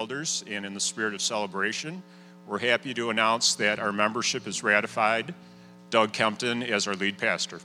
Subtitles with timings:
[0.00, 2.04] elders and in the spirit of celebration,
[2.46, 5.34] we're happy to announce that our membership has ratified
[5.90, 7.58] Doug Kempton as our lead pastor.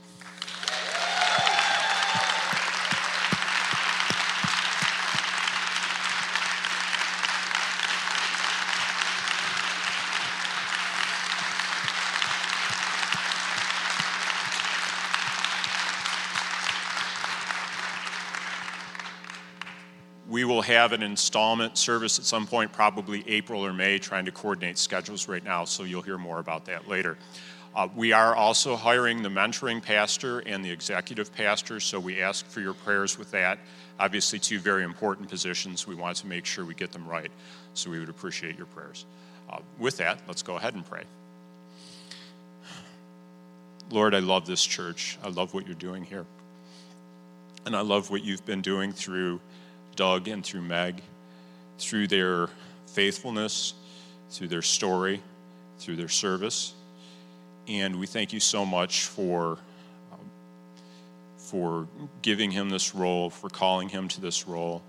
[20.74, 25.26] Have an installment service at some point, probably April or May, trying to coordinate schedules
[25.28, 27.16] right now, so you'll hear more about that later.
[27.74, 32.46] Uh, we are also hiring the mentoring pastor and the executive pastor, so we ask
[32.46, 33.58] for your prayers with that.
[33.98, 35.86] Obviously, two very important positions.
[35.86, 37.32] We want to make sure we get them right,
[37.74, 39.06] so we would appreciate your prayers.
[39.50, 41.02] Uh, with that, let's go ahead and pray.
[43.90, 45.18] Lord, I love this church.
[45.22, 46.26] I love what you're doing here.
[47.66, 49.40] And I love what you've been doing through
[49.96, 51.02] Doug and through Meg,
[51.78, 52.48] through their
[52.86, 53.74] faithfulness,
[54.30, 55.20] through their story,
[55.78, 56.74] through their service.
[57.68, 59.58] And we thank you so much for,
[60.12, 60.30] um,
[61.36, 61.88] for
[62.22, 64.82] giving him this role, for calling him to this role.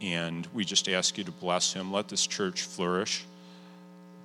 [0.00, 1.92] And we just ask you to bless him.
[1.92, 3.24] Let this church flourish.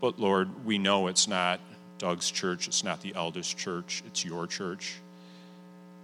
[0.01, 1.59] But Lord, we know it's not
[1.97, 4.95] Doug's church, it's not the eldest church, it's your church.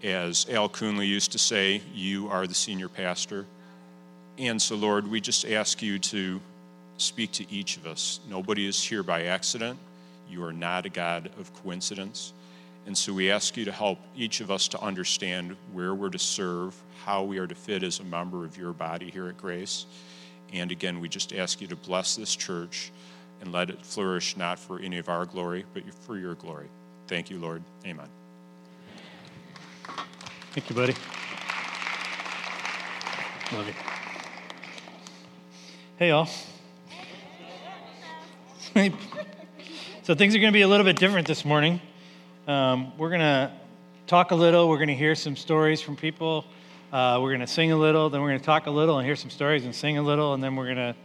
[0.03, 3.45] As Al Coonley used to say, you are the senior pastor.
[4.37, 6.39] And so, Lord, we just ask you to
[6.97, 8.19] speak to each of us.
[8.29, 9.77] Nobody is here by accident.
[10.29, 12.33] You are not a God of coincidence.
[12.85, 16.19] And so we ask you to help each of us to understand where we're to
[16.19, 19.85] serve, how we are to fit as a member of your body here at Grace.
[20.53, 22.91] And again, we just ask you to bless this church
[23.41, 26.67] and let it flourish not for any of our glory, but for your glory.
[27.07, 27.63] Thank you, Lord.
[27.85, 28.07] Amen.
[30.53, 30.95] Thank you, buddy.
[33.53, 33.90] Love you.
[36.01, 36.25] Hey, y'all.
[40.01, 41.79] so things are going to be a little bit different this morning.
[42.47, 43.51] Um, we're going to
[44.07, 44.67] talk a little.
[44.67, 46.45] We're going to hear some stories from people.
[46.91, 48.09] Uh, we're going to sing a little.
[48.09, 50.33] Then we're going to talk a little and hear some stories and sing a little.
[50.33, 50.95] And then we're going to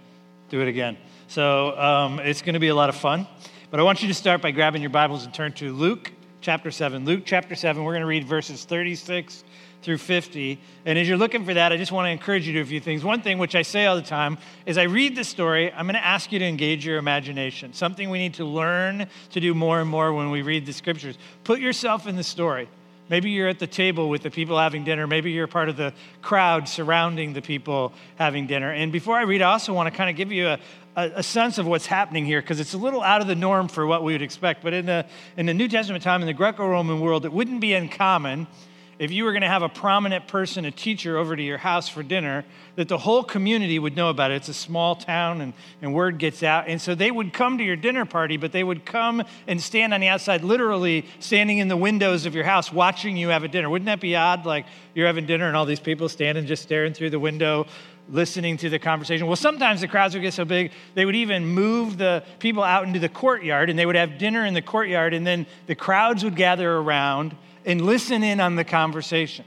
[0.48, 0.96] do it again.
[1.28, 3.26] So um, it's going to be a lot of fun.
[3.70, 6.70] But I want you to start by grabbing your Bibles and turn to Luke chapter
[6.70, 7.04] 7.
[7.04, 9.44] Luke chapter 7, we're going to read verses 36
[9.86, 10.58] through 50.
[10.84, 12.66] And as you're looking for that, I just want to encourage you to do a
[12.66, 13.04] few things.
[13.04, 14.36] One thing, which I say all the time,
[14.66, 17.72] is I read the story, I'm going to ask you to engage your imagination.
[17.72, 21.16] Something we need to learn to do more and more when we read the scriptures.
[21.44, 22.68] Put yourself in the story.
[23.08, 25.06] Maybe you're at the table with the people having dinner.
[25.06, 28.72] Maybe you're part of the crowd surrounding the people having dinner.
[28.72, 30.58] And before I read, I also want to kind of give you a,
[30.96, 33.68] a, a sense of what's happening here because it's a little out of the norm
[33.68, 34.64] for what we would expect.
[34.64, 37.60] But in the, in the New Testament time, in the Greco Roman world, it wouldn't
[37.60, 38.48] be uncommon
[38.98, 41.88] if you were going to have a prominent person, a teacher, over to your house
[41.88, 42.44] for dinner,
[42.76, 44.36] that the whole community would know about it.
[44.36, 45.52] It's a small town and,
[45.82, 46.68] and word gets out.
[46.68, 49.92] And so they would come to your dinner party, but they would come and stand
[49.92, 53.48] on the outside, literally standing in the windows of your house, watching you have a
[53.48, 53.68] dinner.
[53.68, 54.46] Wouldn't that be odd?
[54.46, 57.66] Like you're having dinner and all these people standing just staring through the window,
[58.08, 59.26] listening to the conversation.
[59.26, 62.86] Well, sometimes the crowds would get so big, they would even move the people out
[62.86, 66.24] into the courtyard and they would have dinner in the courtyard, and then the crowds
[66.24, 69.44] would gather around and listen in on the conversation.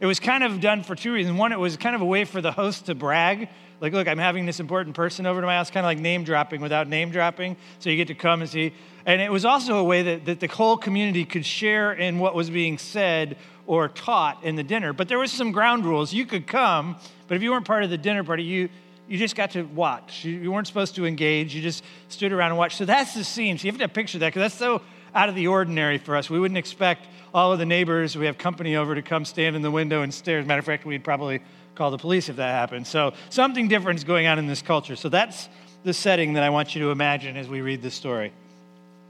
[0.00, 1.36] It was kind of done for two reasons.
[1.36, 3.48] One, it was kind of a way for the host to brag.
[3.80, 6.24] Like, look, I'm having this important person over to my house, kind of like name
[6.24, 7.56] dropping without name dropping.
[7.80, 8.72] So you get to come and see.
[9.06, 12.34] And it was also a way that, that the whole community could share in what
[12.34, 13.36] was being said
[13.66, 14.92] or taught in the dinner.
[14.92, 16.12] But there was some ground rules.
[16.12, 18.68] You could come, but if you weren't part of the dinner party, you,
[19.08, 20.24] you just got to watch.
[20.24, 21.54] You, you weren't supposed to engage.
[21.54, 22.78] You just stood around and watched.
[22.78, 23.58] So that's the scene.
[23.58, 24.82] So you have to picture that because that's so
[25.18, 26.30] out of the ordinary for us.
[26.30, 29.62] We wouldn't expect all of the neighbors, we have company over to come stand in
[29.62, 30.38] the window and stare.
[30.38, 31.40] As a matter of fact, we'd probably
[31.74, 32.86] call the police if that happened.
[32.86, 34.94] So something different is going on in this culture.
[34.94, 35.48] So that's
[35.82, 38.32] the setting that I want you to imagine as we read this story.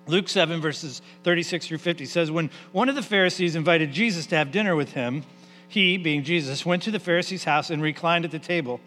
[0.07, 4.37] Luke 7, verses 36 through 50 says, When one of the Pharisees invited Jesus to
[4.37, 5.25] have dinner with him,
[5.69, 8.81] he, being Jesus, went to the Pharisee's house and reclined at the table.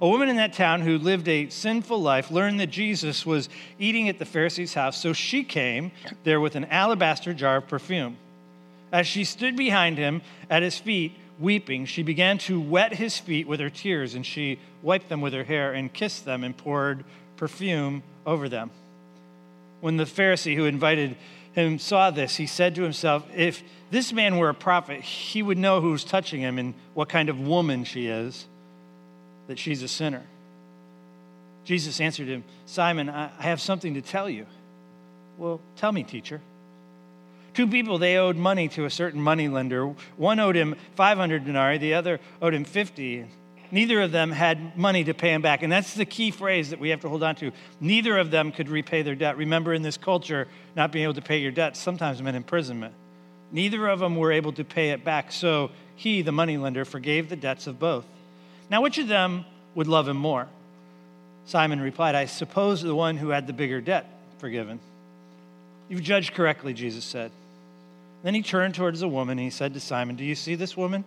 [0.00, 3.48] A woman in that town who lived a sinful life learned that Jesus was
[3.80, 5.90] eating at the Pharisee's house, so she came
[6.22, 8.16] there with an alabaster jar of perfume.
[8.92, 13.48] As she stood behind him at his feet, weeping, she began to wet his feet
[13.48, 17.04] with her tears, and she wiped them with her hair and kissed them and poured
[17.36, 18.70] perfume over them.
[19.80, 21.16] When the Pharisee who invited
[21.52, 25.58] him saw this, he said to himself, If this man were a prophet, he would
[25.58, 28.46] know who's touching him and what kind of woman she is
[29.48, 30.22] that she's a sinner.
[31.64, 34.46] Jesus answered him, Simon, I have something to tell you.
[35.36, 36.40] Well, tell me, teacher.
[37.54, 39.86] Two people, they owed money to a certain money lender.
[40.16, 43.26] One owed him 500 denarii, the other owed him 50.
[43.70, 45.62] neither of them had money to pay him back.
[45.62, 47.52] And that's the key phrase that we have to hold on to.
[47.80, 49.36] Neither of them could repay their debt.
[49.36, 50.46] Remember, in this culture,
[50.76, 52.94] not being able to pay your debt sometimes meant imprisonment.
[53.50, 55.32] Neither of them were able to pay it back.
[55.32, 58.06] So he, the moneylender, forgave the debts of both.
[58.70, 59.44] Now, which of them
[59.74, 60.46] would love him more?
[61.46, 64.06] Simon replied, I suppose the one who had the bigger debt
[64.38, 64.80] forgiven.
[65.88, 67.30] You've judged correctly, Jesus said.
[68.22, 70.76] Then he turned towards the woman and he said to Simon, Do you see this
[70.76, 71.04] woman?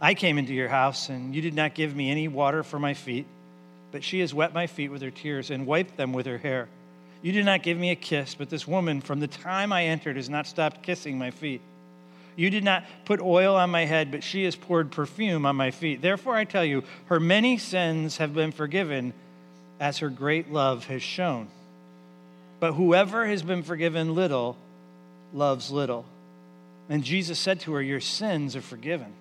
[0.00, 2.94] I came into your house, and you did not give me any water for my
[2.94, 3.26] feet,
[3.92, 6.68] but she has wet my feet with her tears and wiped them with her hair.
[7.22, 10.16] You did not give me a kiss, but this woman, from the time I entered,
[10.16, 11.60] has not stopped kissing my feet.
[12.40, 15.70] You did not put oil on my head, but she has poured perfume on my
[15.70, 16.00] feet.
[16.00, 19.12] Therefore, I tell you, her many sins have been forgiven,
[19.78, 21.48] as her great love has shown.
[22.58, 24.56] But whoever has been forgiven little
[25.34, 26.06] loves little.
[26.88, 29.12] And Jesus said to her, Your sins are forgiven.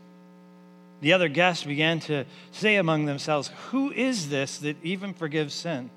[1.01, 2.23] The other guests began to
[2.53, 5.89] say among themselves, Who is this that even forgives sin?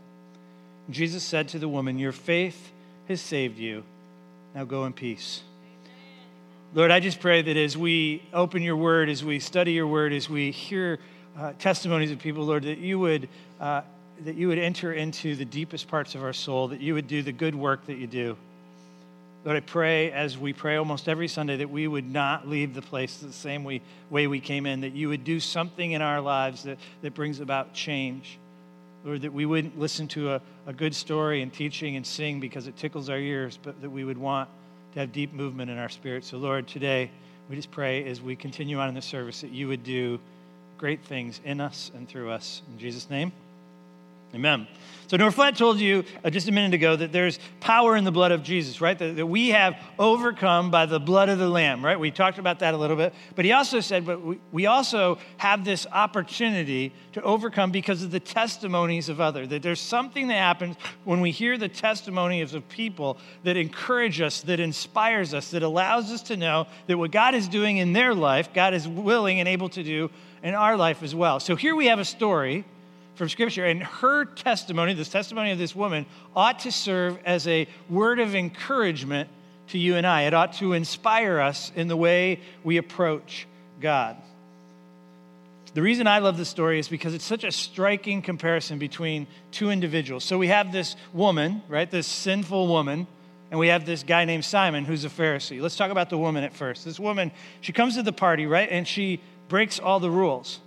[0.91, 2.73] Jesus said to the woman, Your faith
[3.07, 3.85] has saved you.
[4.57, 5.43] Now go in peace.
[6.75, 10.13] Lord, I just pray that as we open your word, as we study your word,
[10.13, 10.99] as we hear
[11.39, 13.29] uh, testimonies of people, Lord, that you would.
[13.61, 13.83] Uh,
[14.25, 17.23] that you would enter into the deepest parts of our soul, that you would do
[17.23, 18.37] the good work that you do.
[19.45, 22.83] Lord, I pray as we pray almost every Sunday that we would not leave the
[22.83, 23.81] place the same way,
[24.11, 27.41] way we came in, that you would do something in our lives that, that brings
[27.41, 28.39] about change.
[29.05, 32.69] Lord, that we wouldn't listen to a, a good story and teaching and sing because
[32.69, 34.49] it tickles our ears, but that we would want
[34.93, 36.25] to have deep movement in our spirit.
[36.25, 37.11] So, Lord, today
[37.49, 40.21] we just pray as we continue on in the service that you would do
[40.79, 42.63] great things in us and through us.
[42.73, 43.33] In Jesus' name.
[44.35, 44.67] Amen.
[45.13, 48.33] So Norflet told you uh, just a minute ago that there's power in the blood
[48.33, 48.99] of Jesus, right?
[48.99, 52.01] That, that, we have overcome by the blood of the Lamb, right?
[52.01, 53.13] We talked about that a little bit.
[53.35, 58.11] But he also said, but we, we also have this opportunity to overcome because of
[58.11, 59.49] the testimonies of others.
[59.49, 64.41] That there's something that happens when we hear the testimonies of people that encourage us,
[64.41, 68.15] that inspires us, that allows us to know that what God is doing in their
[68.15, 70.11] life, God is willing and able to do
[70.43, 71.39] in our life as well.
[71.39, 72.65] So here we have a story
[73.15, 73.65] from Scripture.
[73.67, 78.35] And her testimony, this testimony of this woman, ought to serve as a word of
[78.35, 79.29] encouragement
[79.69, 80.23] to you and I.
[80.23, 83.47] It ought to inspire us in the way we approach
[83.81, 84.17] God.
[85.75, 89.71] The reason I love this story is because it's such a striking comparison between two
[89.71, 90.23] individuals.
[90.23, 93.07] So we have this woman, right, this sinful woman,
[93.51, 95.63] and we have this guy named Simon who's a Pharisee.
[95.63, 96.85] Let's talk about the woman at first.
[96.85, 97.33] This woman,
[97.63, 100.61] she comes to the party, right, and she breaks all the rules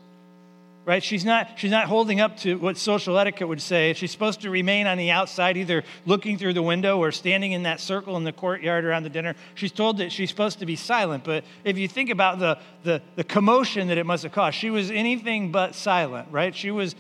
[0.85, 1.03] right?
[1.03, 3.93] She's not she's not holding up to what social etiquette would say.
[3.93, 7.63] She's supposed to remain on the outside either looking through the window or standing in
[7.63, 9.35] that circle in the courtyard around the dinner.
[9.55, 13.01] She's told that she's supposed to be silent but if you think about the the,
[13.15, 16.55] the commotion that it must have caused she was anything but silent right?
[16.55, 16.95] She was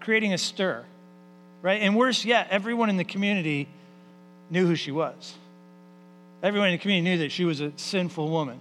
[0.00, 0.84] creating a stir
[1.60, 1.82] right?
[1.82, 3.68] And worse yet everyone in the community
[4.50, 5.34] knew who she was.
[6.42, 8.60] Everyone in the community knew that she was a sinful woman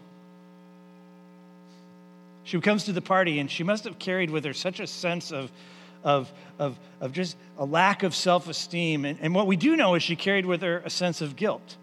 [2.47, 5.33] she comes to the party and she must have carried with her such a sense
[5.33, 5.51] of,
[6.01, 9.03] of, of, of just a lack of self esteem.
[9.03, 11.75] And, and what we do know is she carried with her a sense of guilt.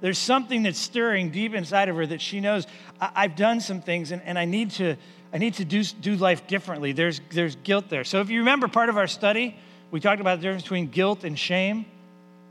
[0.00, 2.66] There's something that's stirring deep inside of her that she knows
[2.98, 4.96] I, have done some things and, and I need to,
[5.30, 6.92] I need to do, do life differently.
[6.92, 8.04] There's, there's guilt there.
[8.04, 9.58] So if you remember part of our study,
[9.90, 11.84] we talked about the difference between guilt and shame.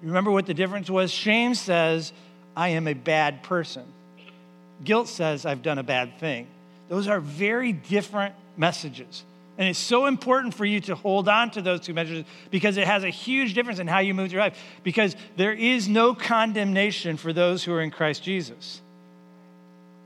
[0.04, 1.10] You remember what the difference was?
[1.10, 2.14] Shame says,
[2.56, 3.86] I am a bad person.
[4.84, 6.50] Guilt says, I've done a bad thing.
[6.90, 9.24] Those are very different messages.
[9.58, 12.86] And it's so important for you to hold on to those two messages because it
[12.86, 14.58] has a huge difference in how you move through life.
[14.84, 18.82] Because there is no condemnation for those who are in Christ Jesus.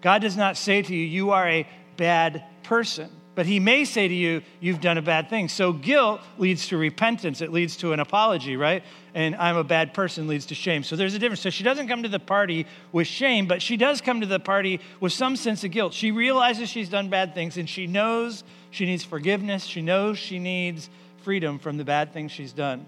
[0.01, 1.67] God does not say to you, you are a
[1.98, 3.09] bad person.
[3.39, 5.48] But he may say to you, You've done a bad thing.
[5.48, 8.84] So guilt leads to repentance, it leads to an apology, right?
[9.13, 10.84] And I'm a bad person leads to shame.
[10.84, 11.39] So there's a difference.
[11.39, 14.41] So she doesn't come to the party with shame, but she does come to the
[14.41, 15.93] party with some sense of guilt.
[15.93, 19.63] She realizes she's done bad things and she knows she needs forgiveness.
[19.63, 20.89] She knows she needs
[21.24, 22.88] freedom from the bad things she's done.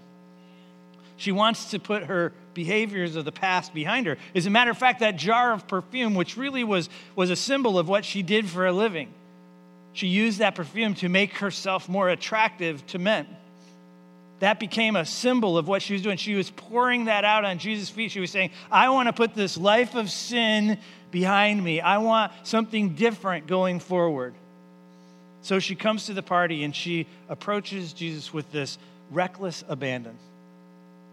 [1.16, 4.18] She wants to put her behaviors of the past behind her.
[4.34, 7.78] As a matter of fact, that jar of perfume, which really was, was a symbol
[7.78, 9.14] of what she did for a living,
[9.92, 13.26] she used that perfume to make herself more attractive to men.
[14.40, 16.16] That became a symbol of what she was doing.
[16.16, 18.10] She was pouring that out on Jesus' feet.
[18.10, 20.78] She was saying, I want to put this life of sin
[21.10, 21.80] behind me.
[21.80, 24.34] I want something different going forward.
[25.42, 28.78] So she comes to the party and she approaches Jesus with this
[29.10, 30.16] reckless abandon.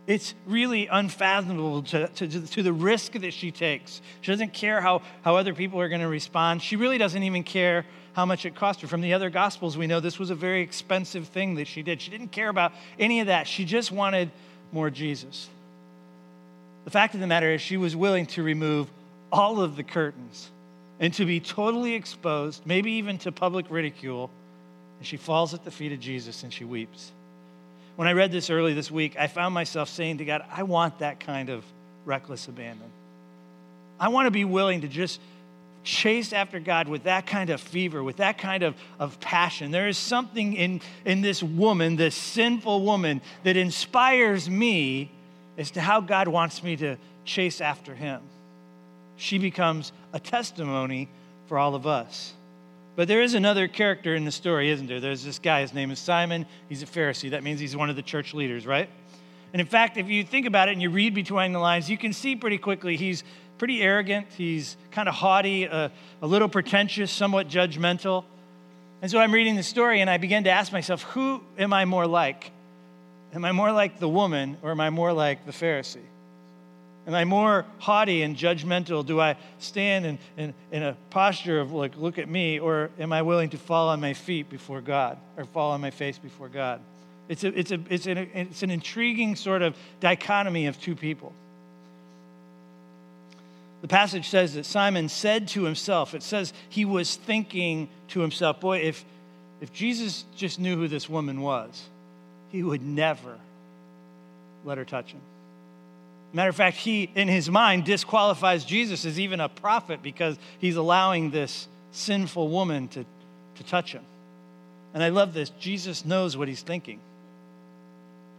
[0.07, 4.01] It's really unfathomable to, to, to, the risk that she takes.
[4.21, 6.63] She doesn't care how, how other people are going to respond.
[6.63, 7.85] She really doesn't even care
[8.19, 8.87] how much it cost her.
[8.87, 12.01] From the other Gospels, we know this was a very expensive thing that she did.
[12.01, 14.29] She didn't care about any of that, she just wanted
[14.73, 15.47] more Jesus.
[16.83, 18.89] The fact of the matter is, she was willing to remove
[19.31, 20.49] all of the curtains
[20.99, 24.29] and to be totally exposed, maybe even to public ridicule.
[24.97, 27.13] And she falls at the feet of Jesus and she weeps.
[27.95, 30.99] When I read this early this week, I found myself saying to God, I want
[30.99, 31.63] that kind of
[32.03, 32.91] reckless abandon.
[33.97, 35.21] I want to be willing to just
[35.83, 39.71] chase after God with that kind of fever, with that kind of, of passion.
[39.71, 45.11] There is something in, in this woman, this sinful woman, that inspires me
[45.57, 48.21] as to how God wants me to chase after him.
[49.15, 51.09] She becomes a testimony
[51.47, 52.33] for all of us.
[52.95, 54.99] But there is another character in the story, isn't there?
[54.99, 56.45] There's this guy, his name is Simon.
[56.67, 57.31] He's a Pharisee.
[57.31, 58.89] That means he's one of the church leaders, right?
[59.53, 61.97] And in fact, if you think about it and you read between the lines, you
[61.97, 63.23] can see pretty quickly he's
[63.59, 64.27] pretty arrogant.
[64.35, 65.89] He's kind of haughty, uh,
[66.21, 68.23] a little pretentious, somewhat judgmental.
[69.01, 71.85] And so I'm reading the story and I begin to ask myself, who am I
[71.85, 72.51] more like?
[73.33, 75.99] Am I more like the woman or am I more like the Pharisee?
[77.07, 79.05] Am I more haughty and judgmental?
[79.05, 83.11] Do I stand in, in, in, a posture of, like, look at me, or am
[83.11, 86.49] I willing to fall on my feet before God or fall on my face before
[86.49, 86.81] God?
[87.27, 91.33] It's, a, it's, a, it's, an, it's an intriguing sort of dichotomy of two people.
[93.81, 98.59] The passage says that Simon said to himself, it says he was thinking to himself,
[98.59, 99.05] boy, if,
[99.61, 101.87] if Jesus just knew who this woman was,
[102.49, 103.37] he would never
[104.65, 105.21] let her touch him.
[106.33, 110.75] Matter of fact, he, in his mind, disqualifies Jesus as even a prophet because he's
[110.75, 113.05] allowing this sinful woman to,
[113.55, 114.03] to touch him.
[114.93, 115.49] And I love this.
[115.51, 116.99] Jesus knows what he's thinking.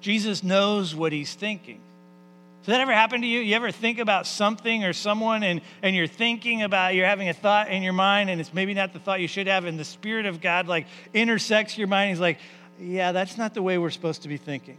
[0.00, 1.80] Jesus knows what he's thinking.
[2.62, 3.40] Does that ever happen to you?
[3.40, 7.32] You ever think about something or someone and, and you're thinking about, you're having a
[7.32, 9.84] thought in your mind and it's maybe not the thought you should have, and the
[9.84, 12.10] Spirit of God like intersects your mind.
[12.10, 12.38] He's like,
[12.78, 14.76] yeah, that's not the way we're supposed to be thinking.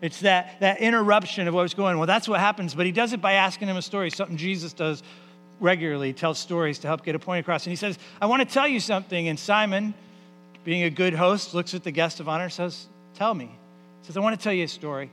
[0.00, 1.98] It's that, that interruption of what's going on.
[1.98, 4.72] Well, that's what happens, but he does it by asking him a story, something Jesus
[4.72, 5.02] does
[5.58, 7.66] regularly, tells stories to help get a point across.
[7.66, 9.28] And he says, I want to tell you something.
[9.28, 9.92] And Simon,
[10.64, 13.46] being a good host, looks at the guest of honor says, Tell me.
[14.00, 15.10] He says, I want to tell you a story.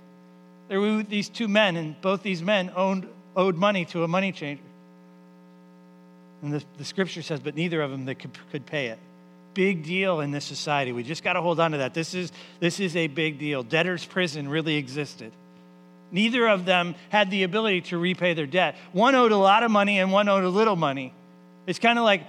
[0.68, 4.32] There were these two men, and both these men owned, owed money to a money
[4.32, 4.64] changer.
[6.42, 9.00] And the, the scripture says, but neither of them they could, could pay it
[9.58, 10.92] big deal in this society.
[10.92, 11.96] We just got to hold on to that.
[11.96, 13.64] This is, this is a big deal.
[13.64, 15.32] Debtor's prison really existed.
[16.12, 18.76] Neither of them had the ability to repay their debt.
[18.92, 21.12] One owed a lot of money and one owed a little money.
[21.66, 22.22] It's kind of like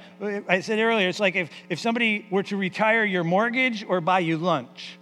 [0.49, 4.21] I said earlier, it's like if, if somebody were to retire your mortgage or buy
[4.21, 4.99] you lunch,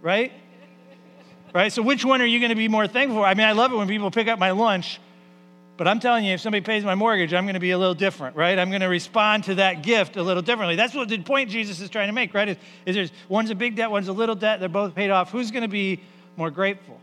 [0.00, 0.32] right?
[1.52, 1.72] Right?
[1.72, 3.26] So which one are you going to be more thankful for?
[3.26, 4.98] I mean, I love it when people pick up my lunch
[5.76, 7.94] but I'm telling you, if somebody pays my mortgage, I'm going to be a little
[7.94, 8.58] different, right?
[8.58, 10.76] I'm going to respond to that gift a little differently.
[10.76, 12.50] That's what the point Jesus is trying to make, right?
[12.50, 12.56] Is,
[12.86, 14.60] is there's one's a big debt, one's a little debt.
[14.60, 15.32] They're both paid off.
[15.32, 16.00] Who's going to be
[16.36, 17.00] more grateful?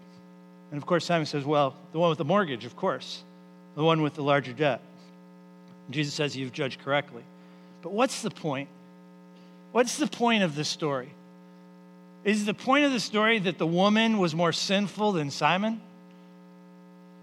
[0.72, 3.24] And of course, Simon says, well, the one with the mortgage, of course,
[3.76, 4.82] the one with the larger debt.
[5.90, 7.24] Jesus says, you've judged correctly.
[7.82, 8.70] But what's the point?
[9.72, 11.12] What's the point of this story?
[12.24, 15.82] Is the point of the story that the woman was more sinful than Simon?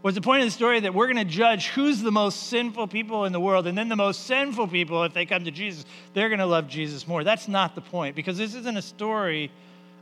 [0.06, 2.86] was the point of the story that we're going to judge who's the most sinful
[2.86, 5.84] people in the world, and then the most sinful people, if they come to Jesus,
[6.14, 7.24] they're going to love Jesus more.
[7.24, 9.50] That's not the point, because this isn't a story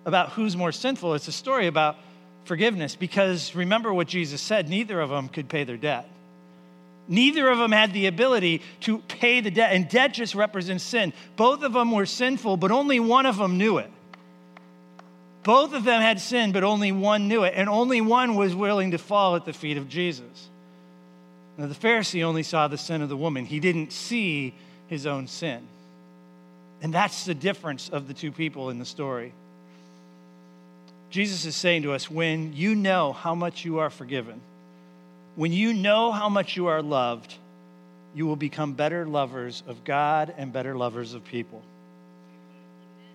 [0.04, 1.14] about who's more sinful.
[1.14, 1.96] It's a story about
[2.44, 6.06] forgiveness, because remember what Jesus said neither of them could pay their debt.
[7.08, 11.14] Neither of them had the ability to pay the debt, and debt just represents sin.
[11.36, 13.90] Both of them were sinful, but only one of them knew it.
[15.44, 18.92] Both of them had sinned, but only one knew it, and only one was willing
[18.92, 20.48] to fall at the feet of Jesus.
[21.56, 24.54] Now, the Pharisee only saw the sin of the woman, he didn't see
[24.88, 25.62] his own sin.
[26.82, 29.32] And that's the difference of the two people in the story.
[31.10, 34.40] Jesus is saying to us when you know how much you are forgiven,
[35.36, 37.34] when you know how much you are loved,
[38.14, 41.62] you will become better lovers of God and better lovers of people.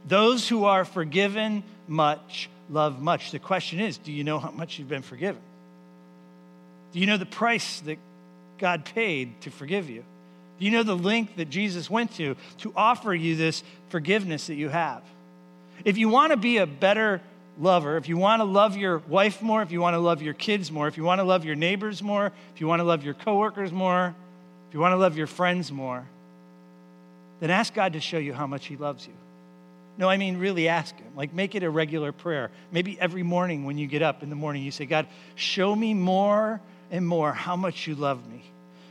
[0.08, 3.32] Those who are forgiven much love much.
[3.32, 5.42] The question is do you know how much you've been forgiven?
[6.94, 7.98] Do you know the price that
[8.58, 10.04] God paid to forgive you?
[10.60, 14.56] Do you know the length that Jesus went to to offer you this forgiveness that
[14.56, 15.04] you have?
[15.86, 17.22] If you want to be a better
[17.58, 20.34] lover, if you want to love your wife more, if you want to love your
[20.34, 23.04] kids more, if you want to love your neighbors more, if you want to love
[23.04, 24.14] your coworkers more,
[24.68, 26.06] if you want to love your friends more,
[27.40, 29.14] then ask God to show you how much He loves you.
[30.00, 31.12] No, I mean, really ask Him.
[31.14, 32.52] Like, make it a regular prayer.
[32.72, 35.94] Maybe every morning when you get up in the morning, you say, God, show me
[35.94, 38.42] more and more how much you love me.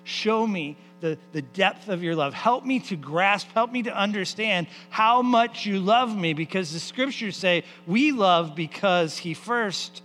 [0.05, 2.35] Show me the, the depth of your love.
[2.35, 6.81] Help me to grasp, help me to understand how much you love me because the
[6.81, 10.03] scriptures say we love because he first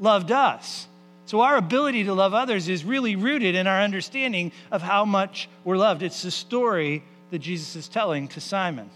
[0.00, 0.86] loved us.
[1.24, 5.48] So our ability to love others is really rooted in our understanding of how much
[5.64, 6.02] we're loved.
[6.02, 8.90] It's the story that Jesus is telling to Simon.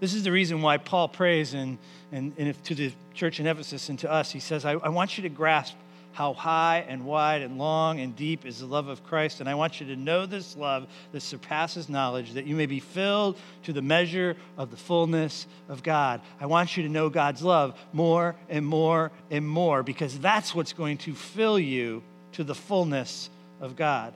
[0.00, 1.78] This is the reason why Paul prays and,
[2.10, 4.30] and, and to the church in Ephesus and to us.
[4.30, 5.76] He says, I, I want you to grasp
[6.12, 9.40] how high and wide and long and deep is the love of Christ.
[9.40, 12.80] And I want you to know this love that surpasses knowledge, that you may be
[12.80, 16.20] filled to the measure of the fullness of God.
[16.40, 20.72] I want you to know God's love more and more and more because that's what's
[20.72, 22.02] going to fill you
[22.32, 23.30] to the fullness
[23.60, 24.12] of God.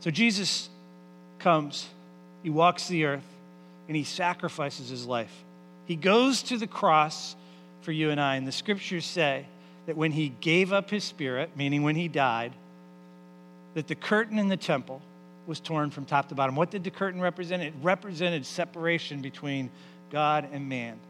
[0.00, 0.68] So Jesus
[1.38, 1.88] comes,
[2.42, 3.24] he walks the earth,
[3.90, 5.32] and he sacrifices his life.
[5.84, 7.34] He goes to the cross
[7.80, 8.36] for you and I.
[8.36, 9.46] And the scriptures say,
[9.86, 12.52] that when he gave up his spirit, meaning when he died,
[13.74, 15.02] that the curtain in the temple
[15.48, 16.54] was torn from top to bottom.
[16.54, 17.64] What did the curtain represent?
[17.64, 19.68] It represented separation between
[20.12, 21.00] God and man.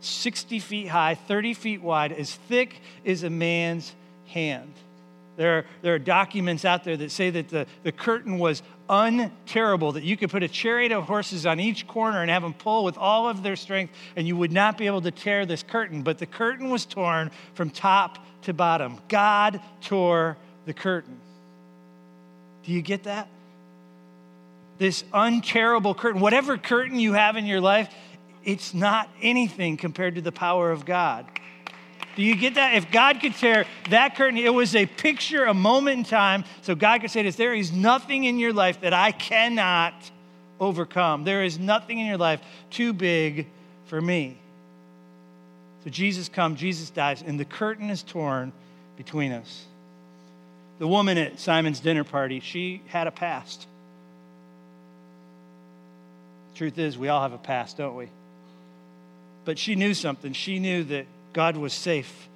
[0.00, 3.94] 60 feet high, 30 feet wide, as thick as a man's
[4.26, 4.74] hand.
[5.40, 9.92] There are, there are documents out there that say that the, the curtain was unterrible,
[9.92, 12.84] that you could put a chariot of horses on each corner and have them pull
[12.84, 16.02] with all of their strength, and you would not be able to tear this curtain.
[16.02, 18.98] But the curtain was torn from top to bottom.
[19.08, 21.18] God tore the curtain.
[22.64, 23.26] Do you get that?
[24.76, 27.88] This unterrible curtain, whatever curtain you have in your life,
[28.44, 31.24] it's not anything compared to the power of God.
[32.20, 32.74] Do you get that?
[32.74, 36.44] If God could tear that curtain, it was a picture, a moment in time.
[36.60, 39.94] So God could say this there is nothing in your life that I cannot
[40.60, 41.24] overcome.
[41.24, 43.46] There is nothing in your life too big
[43.86, 44.36] for me.
[45.82, 48.52] So Jesus comes, Jesus dies, and the curtain is torn
[48.98, 49.64] between us.
[50.78, 53.66] The woman at Simon's dinner party, she had a past.
[56.54, 58.10] Truth is, we all have a past, don't we?
[59.46, 60.34] But she knew something.
[60.34, 62.28] She knew that God was safe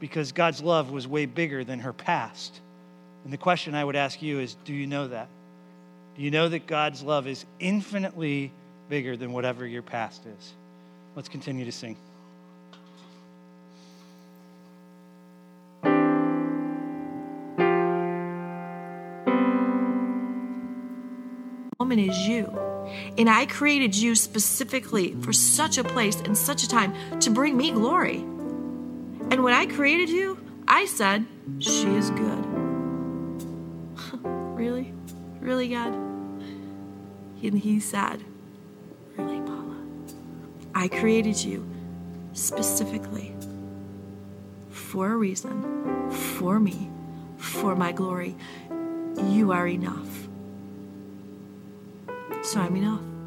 [0.00, 2.60] because God's love was way bigger than her past.
[3.24, 5.28] And the question I would ask you is do you know that?
[6.16, 8.52] Do you know that God's love is infinitely
[8.88, 10.52] bigger than whatever your past is?
[11.14, 11.96] Let's continue to sing.
[21.78, 22.77] Woman is you.
[23.16, 27.56] And I created you specifically for such a place and such a time to bring
[27.56, 28.18] me glory.
[29.30, 31.26] And when I created you, I said,
[31.58, 32.44] She is good.
[34.22, 34.92] really?
[35.40, 35.94] Really, God?
[37.42, 38.24] And he said,
[39.16, 39.76] Really, Paula?
[40.74, 41.66] I created you
[42.32, 43.34] specifically
[44.70, 46.90] for a reason, for me,
[47.36, 48.36] for my glory.
[49.22, 50.27] You are enough.
[52.48, 53.17] Sign me off.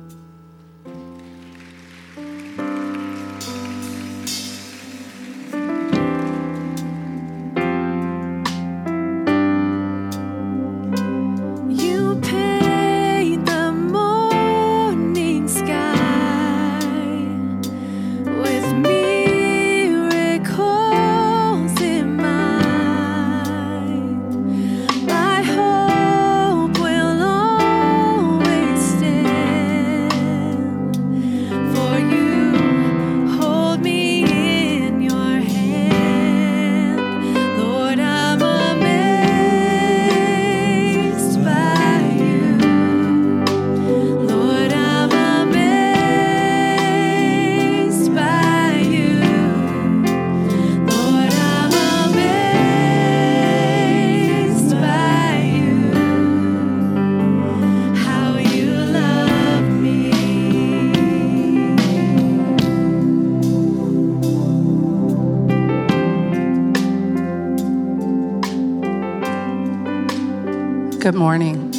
[71.11, 71.75] Good morning.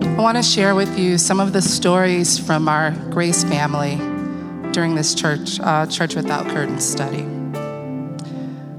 [0.00, 3.96] I want to share with you some of the stories from our Grace family
[4.72, 7.26] during this church, uh, Church Without Curtains study.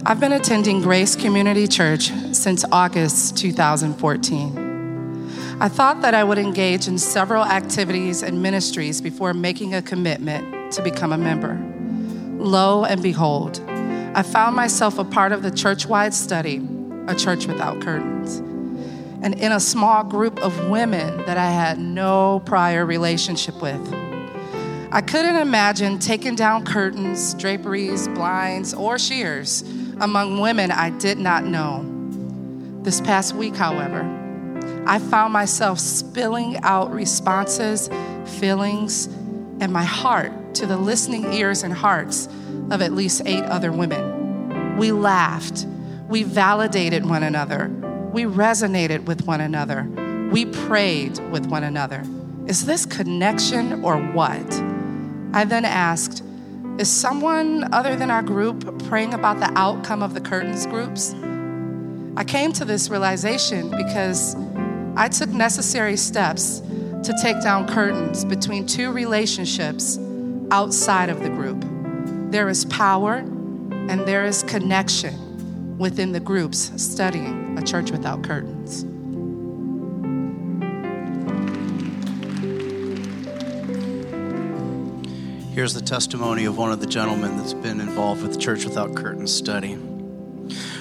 [0.03, 5.29] I've been attending Grace Community Church since August 2014.
[5.61, 10.73] I thought that I would engage in several activities and ministries before making a commitment
[10.73, 11.55] to become a member.
[12.43, 13.61] Lo and behold,
[14.15, 16.67] I found myself a part of the church wide study,
[17.07, 18.41] A Church Without Curtains
[19.21, 23.81] and in a small group of women that I had no prior relationship with.
[24.91, 29.61] I couldn't imagine taking down curtains, draperies, blinds, or shears
[29.99, 31.85] among women I did not know.
[32.83, 34.01] This past week, however,
[34.87, 37.89] I found myself spilling out responses,
[38.39, 39.07] feelings,
[39.59, 42.27] and my heart to the listening ears and hearts
[42.71, 44.77] of at least eight other women.
[44.77, 45.65] We laughed.
[46.07, 47.69] We validated one another.
[48.17, 49.83] We resonated with one another.
[50.31, 52.03] We prayed with one another.
[52.47, 54.59] Is this connection or what?
[55.33, 56.23] I then asked,
[56.79, 61.13] Is someone other than our group praying about the outcome of the curtains groups?
[62.15, 64.35] I came to this realization because
[64.95, 66.61] I took necessary steps
[67.03, 69.99] to take down curtains between two relationships
[70.49, 71.63] outside of the group.
[72.31, 75.26] There is power and there is connection
[75.77, 78.85] within the groups studying a church without curtains.
[85.53, 88.95] Here's the testimony of one of the gentlemen that's been involved with the Church Without
[88.95, 89.75] Curtains study.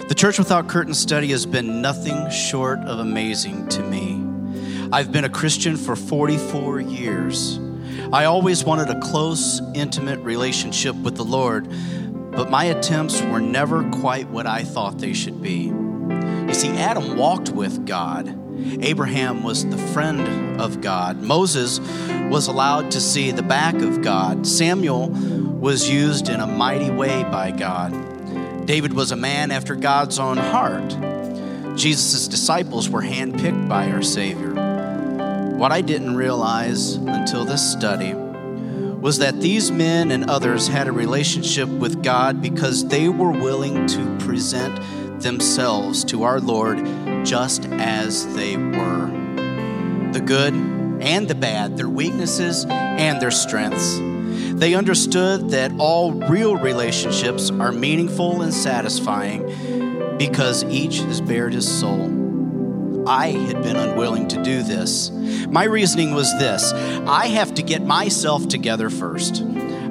[0.09, 4.23] The Church Without Curtains study has been nothing short of amazing to me.
[4.93, 7.59] I've been a Christian for 44 years.
[8.13, 11.67] I always wanted a close, intimate relationship with the Lord,
[12.37, 15.73] but my attempts were never quite what I thought they should be.
[16.47, 18.29] You see, Adam walked with God.
[18.83, 21.23] Abraham was the friend of God.
[21.23, 21.81] Moses
[22.31, 24.47] was allowed to see the back of God.
[24.47, 28.67] Samuel was used in a mighty way by God.
[28.67, 30.97] David was a man after God's own heart.
[31.77, 34.53] Jesus' disciples were handpicked by our Savior.
[35.57, 38.13] What I didn't realize until this study
[39.07, 43.87] was that these men and others had a relationship with God because they were willing
[43.87, 44.81] to present
[45.23, 46.85] themselves to our Lord
[47.25, 49.07] just as they were
[50.11, 53.97] the good and the bad, their weaknesses and their strengths.
[54.59, 61.69] They understood that all real relationships are meaningful and satisfying because each has bared his
[61.69, 62.26] soul.
[63.07, 65.11] I had been unwilling to do this.
[65.49, 69.45] My reasoning was this I have to get myself together first.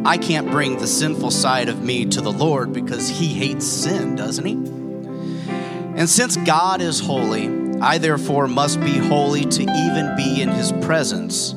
[0.06, 4.16] I can't bring the sinful side of me to the Lord because He hates sin,
[4.16, 4.54] doesn't He?
[4.54, 10.72] And since God is holy, I therefore must be holy to even be in His
[10.74, 11.56] presence.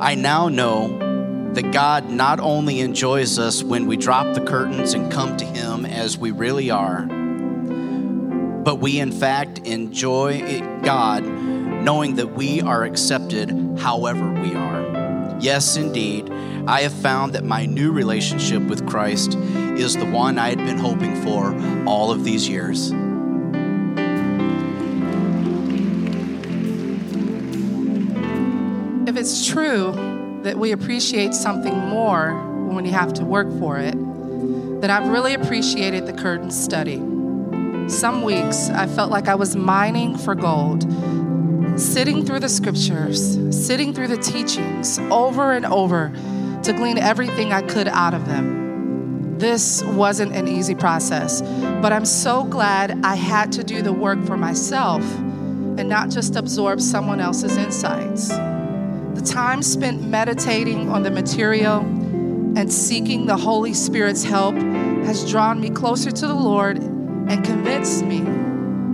[0.00, 5.10] I now know that God not only enjoys us when we drop the curtains and
[5.10, 7.08] come to Him as we really are,
[8.68, 15.38] but we in fact enjoy God knowing that we are accepted however we are.
[15.40, 16.30] Yes, indeed,
[16.66, 19.36] I have found that my new relationship with Christ
[19.78, 21.56] is the one I had been hoping for
[21.88, 22.90] all of these years.
[29.08, 32.34] If it's true that we appreciate something more
[32.68, 33.94] when you have to work for it,
[34.82, 37.07] then I've really appreciated the curtain study.
[37.88, 40.82] Some weeks I felt like I was mining for gold,
[41.80, 46.12] sitting through the scriptures, sitting through the teachings over and over
[46.64, 49.38] to glean everything I could out of them.
[49.38, 51.40] This wasn't an easy process,
[51.80, 55.02] but I'm so glad I had to do the work for myself
[55.78, 58.28] and not just absorb someone else's insights.
[58.28, 65.58] The time spent meditating on the material and seeking the Holy Spirit's help has drawn
[65.58, 66.97] me closer to the Lord
[67.28, 68.20] and convinced me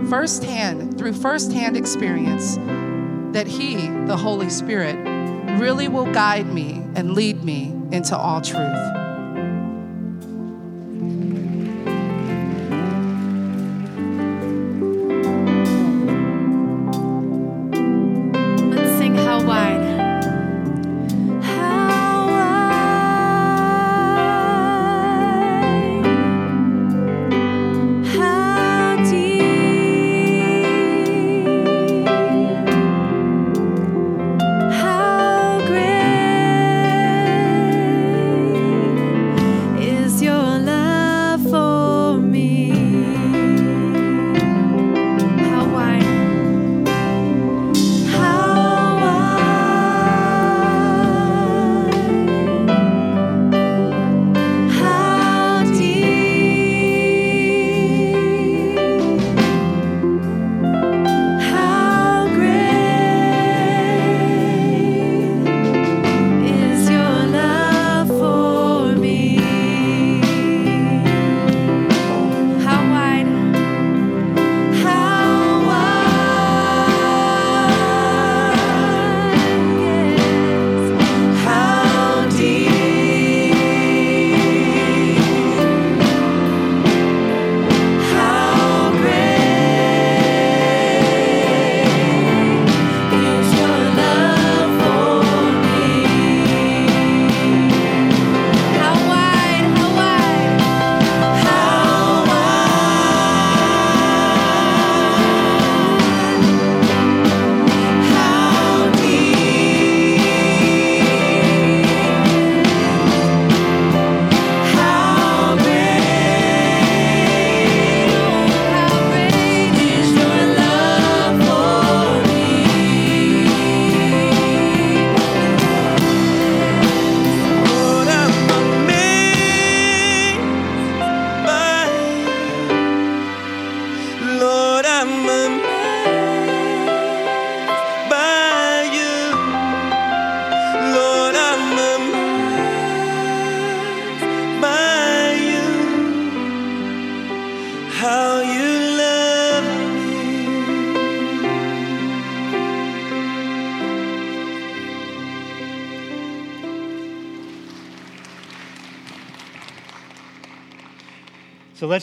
[0.09, 2.57] firsthand, through firsthand experience,
[3.33, 4.95] that He, the Holy Spirit,
[5.59, 9.04] really will guide me and lead me into all truth.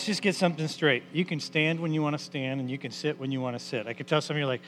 [0.03, 1.05] Let's just get something straight.
[1.13, 3.57] You can stand when you want to stand, and you can sit when you want
[3.57, 3.87] to sit.
[3.87, 4.61] I can tell some of you like,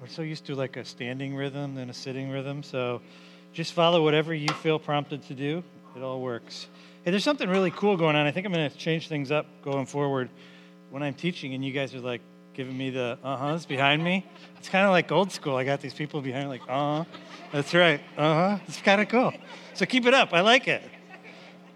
[0.00, 2.64] we're so used to like a standing rhythm than a sitting rhythm.
[2.64, 3.00] So
[3.52, 5.62] just follow whatever you feel prompted to do.
[5.94, 6.66] It all works.
[7.04, 8.26] Hey, there's something really cool going on.
[8.26, 10.28] I think I'm going to change things up going forward
[10.90, 12.22] when I'm teaching, and you guys are like
[12.52, 14.26] giving me the uh huhs behind me.
[14.58, 15.54] It's kind of like old school.
[15.54, 17.04] I got these people behind, me, like, uh huh.
[17.52, 18.00] That's right.
[18.16, 18.58] Uh huh.
[18.66, 19.32] It's kind of cool.
[19.74, 20.32] So keep it up.
[20.32, 20.82] I like it.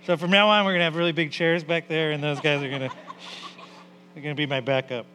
[0.06, 2.62] So from now on, we're gonna have really big chairs back there, and those guys
[2.62, 2.90] are gonna
[4.12, 5.06] they're gonna be my backup.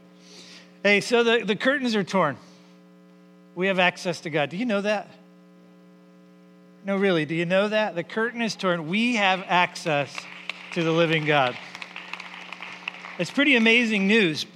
[0.81, 2.37] Hey, so the, the curtains are torn.
[3.53, 4.49] We have access to God.
[4.49, 5.07] Do you know that?
[6.85, 7.93] No, really, do you know that?
[7.93, 8.87] The curtain is torn.
[8.87, 10.15] We have access
[10.71, 11.55] to the living God.
[13.19, 14.47] It's pretty amazing news,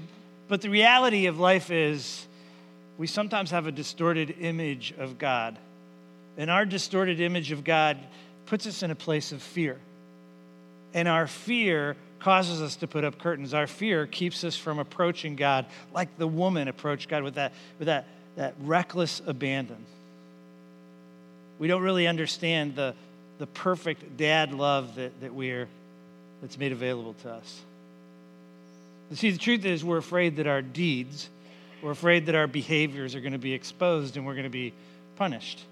[0.48, 2.26] but the reality of life is
[2.98, 5.60] we sometimes have a distorted image of God.
[6.38, 8.00] And our distorted image of God
[8.48, 9.78] puts us in a place of fear.
[10.94, 13.54] And our fear causes us to put up curtains.
[13.54, 17.88] Our fear keeps us from approaching God like the woman approached God with that, with
[17.88, 19.86] that, that reckless abandon.
[21.60, 22.96] We don't really understand the,
[23.40, 25.68] the perfect dad love that, that we're,
[26.42, 27.62] that's made available to us.
[29.14, 31.30] See, the truth is, we're afraid that our deeds,
[31.82, 34.74] we're afraid that our behaviors are going to be exposed and we're going to be
[35.18, 35.64] punished.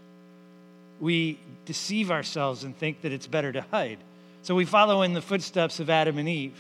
[1.00, 3.98] We deceive ourselves and think that it's better to hide.
[4.44, 6.58] So we follow in the footsteps of Adam and Eve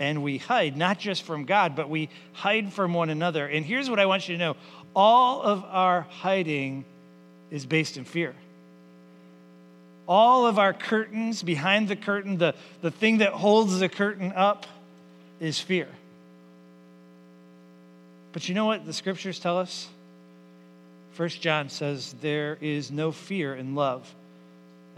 [0.00, 3.46] and we hide, not just from God, but we hide from one another.
[3.46, 4.56] And here's what I want you to know
[4.96, 6.84] all of our hiding
[7.50, 8.34] is based in fear.
[10.08, 14.66] All of our curtains, behind the curtain, the, the thing that holds the curtain up
[15.38, 15.86] is fear.
[18.32, 19.88] But you know what the scriptures tell us?
[21.12, 24.12] First John says there is no fear in love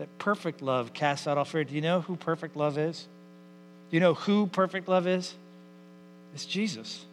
[0.03, 1.63] that perfect love casts out all fear.
[1.63, 3.07] Do you know who perfect love is?
[3.89, 5.33] Do you know who perfect love is?
[6.35, 7.05] It's Jesus.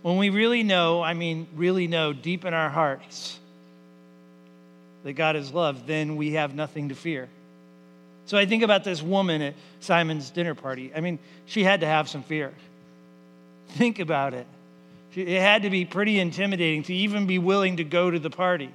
[0.00, 3.38] When we really know, I mean, really know deep in our hearts
[5.04, 7.28] that God is love, then we have nothing to fear.
[8.24, 10.90] So I think about this woman at Simon's dinner party.
[10.96, 12.54] I mean, she had to have some fear.
[13.72, 14.46] Think about it.
[15.14, 18.72] It had to be pretty intimidating to even be willing to go to the party.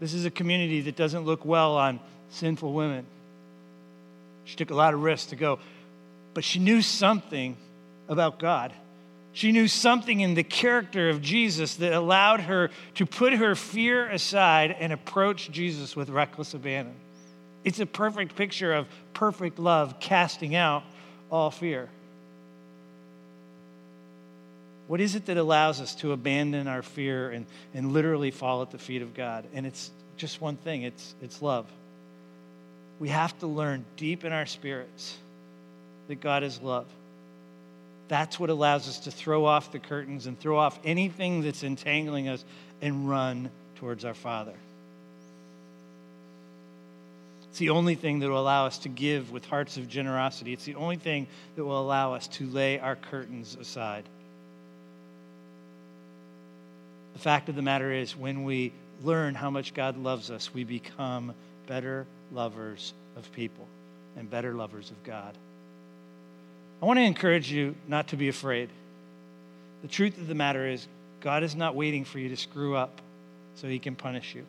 [0.00, 3.04] This is a community that doesn't look well on sinful women.
[4.44, 5.58] She took a lot of risks to go,
[6.34, 7.56] but she knew something
[8.08, 8.72] about God.
[9.32, 14.08] She knew something in the character of Jesus that allowed her to put her fear
[14.08, 16.94] aside and approach Jesus with reckless abandon.
[17.62, 20.82] It's a perfect picture of perfect love casting out
[21.30, 21.88] all fear.
[24.88, 28.70] What is it that allows us to abandon our fear and, and literally fall at
[28.70, 29.44] the feet of God?
[29.54, 31.66] And it's just one thing it's, it's love.
[32.98, 35.16] We have to learn deep in our spirits
[36.08, 36.86] that God is love.
[38.08, 42.28] That's what allows us to throw off the curtains and throw off anything that's entangling
[42.28, 42.42] us
[42.80, 44.54] and run towards our Father.
[47.50, 50.54] It's the only thing that will allow us to give with hearts of generosity.
[50.54, 54.04] It's the only thing that will allow us to lay our curtains aside.
[57.18, 60.62] The fact of the matter is, when we learn how much God loves us, we
[60.62, 61.34] become
[61.66, 63.66] better lovers of people
[64.16, 65.34] and better lovers of God.
[66.80, 68.68] I want to encourage you not to be afraid.
[69.82, 70.86] The truth of the matter is,
[71.20, 73.00] God is not waiting for you to screw up
[73.56, 74.44] so he can punish you.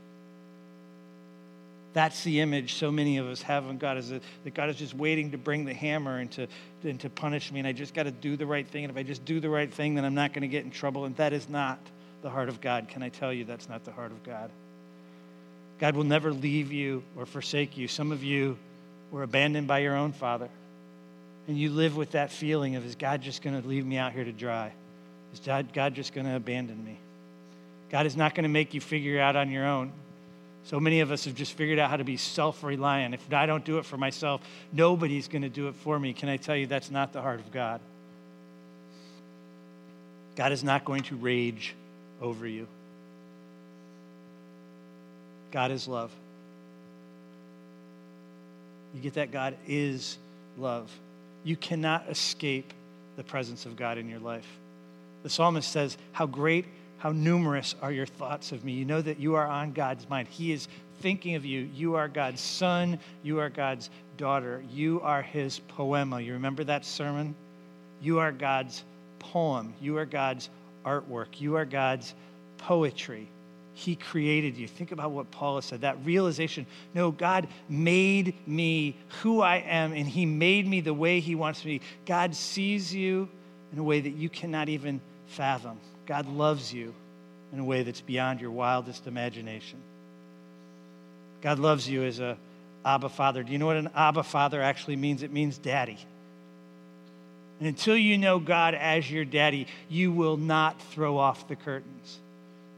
[1.93, 4.75] That's the image so many of us have of God is that, that God is
[4.75, 6.45] just waiting to bring the hammer and to,
[6.83, 8.83] and to punish me, and I just got to do the right thing.
[8.83, 10.69] And if I just do the right thing, then I'm not going to get in
[10.69, 11.05] trouble.
[11.05, 11.79] And that is not
[12.21, 12.87] the heart of God.
[12.87, 14.49] Can I tell you that's not the heart of God?
[15.79, 17.87] God will never leave you or forsake you.
[17.87, 18.57] Some of you
[19.11, 20.49] were abandoned by your own father,
[21.47, 24.11] and you live with that feeling of, is God just going to leave me out
[24.11, 24.71] here to dry?
[25.33, 26.97] Is God, just going to abandon me?
[27.89, 29.91] God is not going to make you figure it out on your own.
[30.65, 33.13] So many of us have just figured out how to be self reliant.
[33.13, 36.13] If I don't do it for myself, nobody's going to do it for me.
[36.13, 37.79] Can I tell you that's not the heart of God?
[40.35, 41.75] God is not going to rage
[42.21, 42.67] over you.
[45.51, 46.11] God is love.
[48.93, 49.31] You get that?
[49.31, 50.17] God is
[50.57, 50.91] love.
[51.43, 52.73] You cannot escape
[53.15, 54.47] the presence of God in your life.
[55.23, 56.65] The psalmist says, How great,
[56.99, 58.73] how numerous are your thoughts of me.
[58.73, 60.27] You know that you are on God's mind.
[60.27, 60.67] He is
[61.01, 61.69] thinking of you.
[61.73, 62.99] You are God's son.
[63.23, 64.63] You are God's daughter.
[64.71, 66.19] You are his poema.
[66.19, 67.35] You remember that sermon
[68.01, 68.83] You are God's
[69.19, 69.73] poem.
[69.81, 70.49] You are God's
[70.85, 71.39] artwork.
[71.39, 72.13] You are God's
[72.57, 73.27] poetry.
[73.73, 74.67] He created you.
[74.67, 79.93] Think about what Paul has said that realization no, God made me who I am,
[79.93, 81.81] and He made me the way He wants me.
[82.05, 83.29] God sees you
[83.71, 85.77] in a way that you cannot even fathom.
[86.05, 86.93] God loves you
[87.53, 89.79] in a way that's beyond your wildest imagination.
[91.41, 92.37] God loves you as a
[92.83, 93.43] Abba Father.
[93.43, 95.23] Do you know what an Abba Father actually means?
[95.23, 95.97] It means daddy.
[97.59, 102.19] And until you know God as your daddy, you will not throw off the curtains.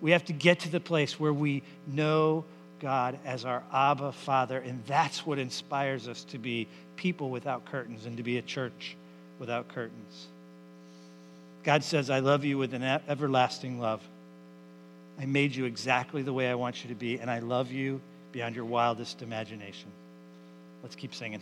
[0.02, 2.44] We have to get to the place where we know
[2.80, 8.08] God as our Abba Father, and that's what inspires us to be people without curtains
[8.08, 8.96] and to be a church
[9.40, 10.28] without curtains.
[11.64, 14.02] God says, I love you with an everlasting love.
[15.20, 18.02] I made you exactly the way I want you to be, and I love you
[18.32, 19.92] beyond your wildest imagination.
[20.82, 21.42] Let's keep singing.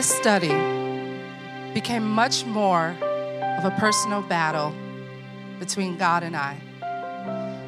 [0.00, 0.48] This study
[1.74, 2.96] became much more
[3.58, 4.74] of a personal battle
[5.58, 6.56] between God and I.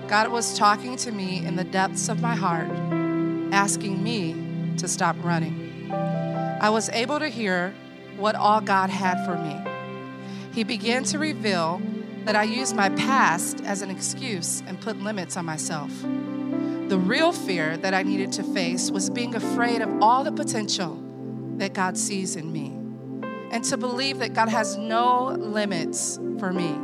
[0.09, 2.71] God was talking to me in the depths of my heart,
[3.53, 4.35] asking me
[4.79, 5.93] to stop running.
[5.93, 7.75] I was able to hear
[8.17, 9.61] what all God had for me.
[10.55, 11.83] He began to reveal
[12.25, 15.91] that I used my past as an excuse and put limits on myself.
[16.01, 21.02] The real fear that I needed to face was being afraid of all the potential
[21.63, 22.71] that God sees in me
[23.53, 26.77] and to believe that God has no limits for me.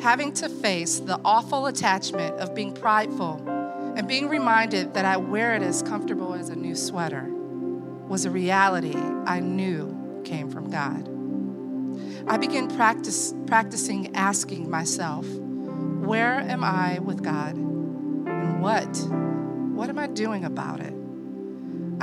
[0.00, 3.42] Having to face the awful attachment of being prideful
[3.96, 7.26] and being reminded that I wear it as comfortable as a new sweater
[8.06, 11.08] was a reality I knew came from God.
[12.28, 17.56] I began practice, practicing asking myself, where am I with God?
[17.56, 18.96] And what?
[19.76, 21.01] What am I doing about it?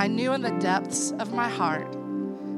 [0.00, 1.86] I knew in the depths of my heart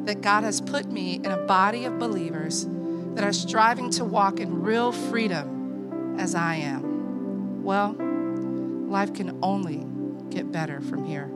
[0.07, 2.68] that God has put me in a body of believers
[3.16, 7.64] that are striving to walk in real freedom as I am.
[7.64, 7.97] Well,
[8.88, 9.84] life can only
[10.30, 11.26] get better from here.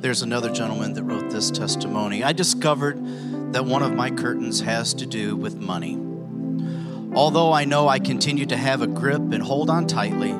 [0.00, 2.22] There's another gentleman that wrote this testimony.
[2.22, 6.05] I discovered that one of my curtains has to do with money.
[7.16, 10.32] Although I know I continue to have a grip and hold on tightly,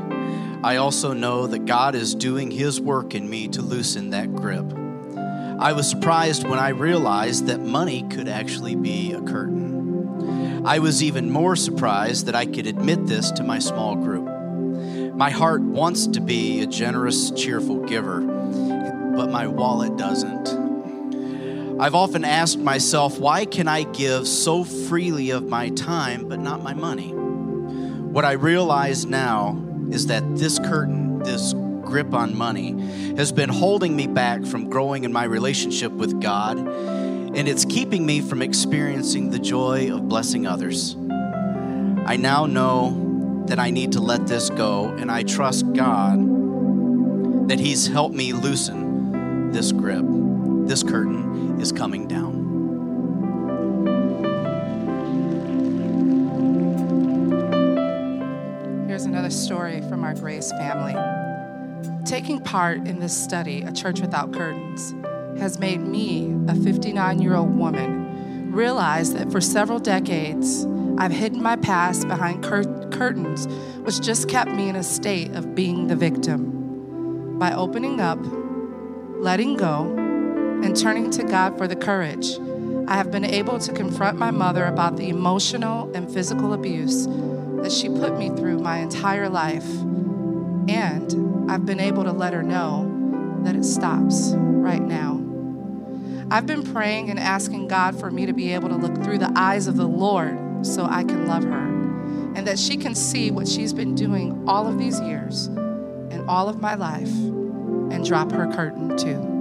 [0.63, 4.73] I also know that God is doing His work in me to loosen that grip.
[5.59, 10.67] I was surprised when I realized that money could actually be a curtain.
[10.67, 14.27] I was even more surprised that I could admit this to my small group.
[15.17, 18.21] My heart wants to be a generous, cheerful giver
[19.17, 20.66] but my wallet doesn't.
[21.79, 26.63] I've often asked myself, why can I give so freely of my time but not
[26.63, 27.13] my money?
[27.13, 32.71] What I realize now is that this curtain, this grip on money,
[33.17, 38.07] has been holding me back from growing in my relationship with God, and it's keeping
[38.07, 40.97] me from experiencing the joy of blessing others.
[42.07, 47.61] I now know that I need to let this go, and I trust God that
[47.61, 50.26] He's helped me loosen this grip.
[50.67, 52.45] This curtain is coming down.
[58.89, 60.97] Here's another story from our Grace family.
[62.05, 64.93] Taking part in this study, A Church Without Curtains,
[65.39, 70.67] has made me, a 59 year old woman, realize that for several decades,
[70.99, 73.47] I've hidden my past behind cur- curtains,
[73.85, 77.39] which just kept me in a state of being the victim.
[77.39, 78.19] By opening up
[79.21, 80.06] letting go,
[80.65, 82.39] and turning to God for the courage,
[82.89, 87.73] I have been able to confront my mother about the emotional and physical abuse that
[87.73, 89.69] she put me through my entire life.
[90.69, 95.23] And I've been able to let her know that it stops right now.
[96.31, 99.33] I've been praying and asking God for me to be able to look through the
[99.37, 101.67] eyes of the Lord so I can love her
[102.37, 106.49] and that she can see what she's been doing all of these years and all
[106.49, 109.36] of my life and drop her curtain too.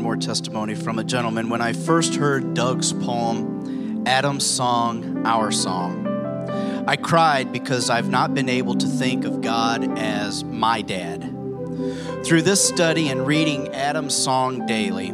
[0.00, 1.50] One more testimony from a gentleman.
[1.50, 6.06] When I first heard Doug's poem, Adam's song, Our Song,
[6.88, 11.20] I cried because I've not been able to think of God as my dad.
[12.24, 15.08] Through this study and reading Adam's song daily,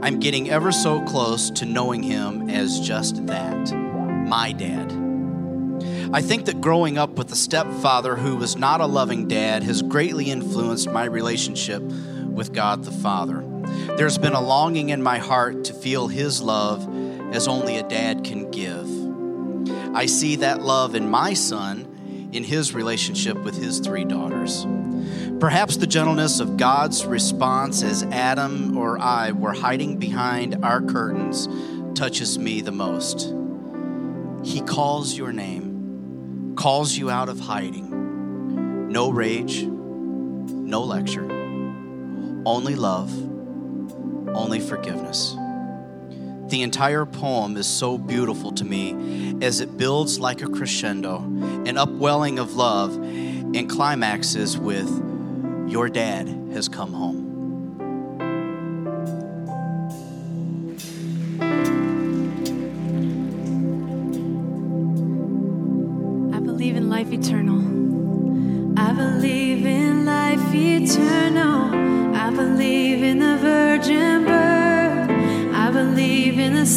[0.00, 4.90] I'm getting ever so close to knowing him as just that my dad.
[6.14, 9.82] I think that growing up with a stepfather who was not a loving dad has
[9.82, 13.44] greatly influenced my relationship with God the Father.
[13.96, 16.88] There's been a longing in my heart to feel his love
[17.34, 18.88] as only a dad can give.
[19.94, 24.66] I see that love in my son in his relationship with his three daughters.
[25.40, 31.48] Perhaps the gentleness of God's response as Adam or I were hiding behind our curtains
[31.94, 33.34] touches me the most.
[34.44, 38.88] He calls your name, calls you out of hiding.
[38.88, 41.28] No rage, no lecture,
[42.44, 43.10] only love,
[44.34, 45.36] only forgiveness.
[46.48, 51.18] The entire poem is so beautiful to me as it builds like a crescendo,
[51.66, 54.88] an upwelling of love, and climaxes with
[55.68, 57.27] your dad has come home.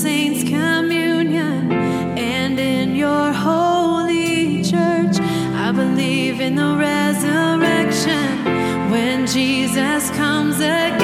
[0.02, 1.72] Saints' communion
[2.18, 5.20] and in your holy church.
[5.54, 8.44] I believe in the resurrection
[8.90, 11.01] when Jesus comes again.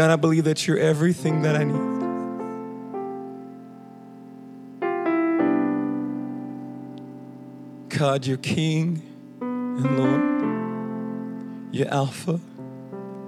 [0.00, 2.00] God, I believe that you're everything that I need.
[7.90, 9.02] God, you're King
[9.42, 11.74] and Lord.
[11.74, 12.40] You're Alpha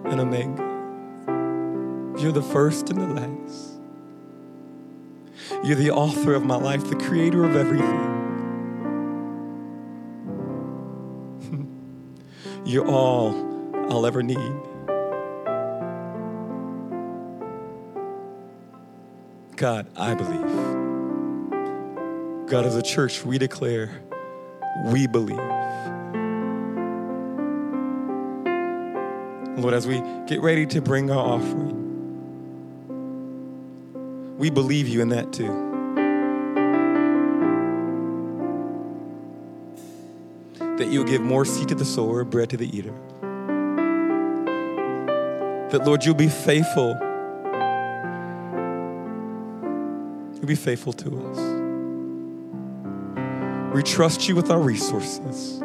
[0.07, 0.63] and Omega.
[2.19, 3.73] You're the first and the last.
[5.63, 8.01] You're the author of my life, the creator of everything.
[12.65, 13.35] You're all
[13.91, 14.72] I'll ever need.
[19.63, 20.43] God, I believe.
[22.49, 24.03] God, as a church, we declare
[24.87, 25.39] we believe.
[29.57, 31.79] Lord, as we get ready to bring our offering,
[34.37, 35.47] we believe you in that too.
[40.77, 42.95] That you'll give more seed to the sower, bread to the eater.
[45.71, 47.12] That, Lord, you'll be faithful.
[50.43, 51.39] You'll be faithful to us.
[53.73, 55.61] We trust you with our resources.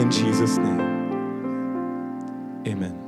[0.00, 0.80] In Jesus' name,
[2.66, 2.98] amen.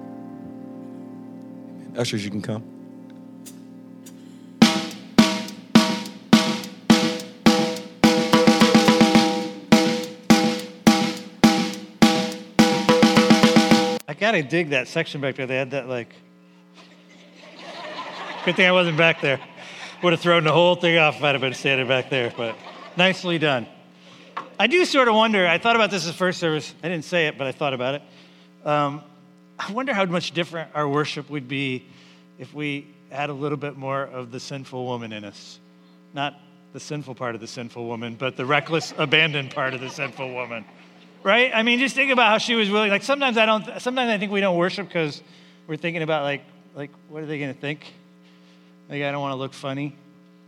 [1.96, 2.62] Ushers, you can come.
[14.06, 15.46] I gotta dig that section back there.
[15.46, 16.14] They had that like.
[18.46, 19.40] Good thing I wasn't back there.
[20.04, 22.32] Would have thrown the whole thing off if I'd have been standing back there.
[22.36, 22.54] But
[22.96, 23.66] nicely done.
[24.56, 25.44] I do sort of wonder.
[25.44, 26.72] I thought about this as first service.
[26.80, 28.02] I didn't say it, but I thought about it.
[28.64, 29.02] Um,
[29.58, 31.86] I wonder how much different our worship would be
[32.38, 35.58] if we had a little bit more of the sinful woman in us.
[36.14, 36.38] Not
[36.72, 40.32] the sinful part of the sinful woman, but the reckless, abandoned part of the sinful
[40.32, 40.64] woman
[41.24, 41.50] right?
[41.52, 42.88] I mean, just think about how she was willing.
[42.88, 43.80] Like sometimes I don't.
[43.80, 45.20] Sometimes I think we don't worship because
[45.66, 46.44] we're thinking about like,
[46.76, 47.92] like what are they going to think?
[48.88, 49.94] Like I don't want to look funny.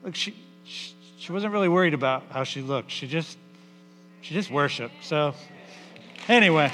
[0.04, 0.34] Look, she,
[0.64, 2.90] she she wasn't really worried about how she looked.
[2.90, 3.36] She just
[4.20, 4.94] she just worshiped.
[5.02, 5.34] So
[6.28, 6.72] anyway,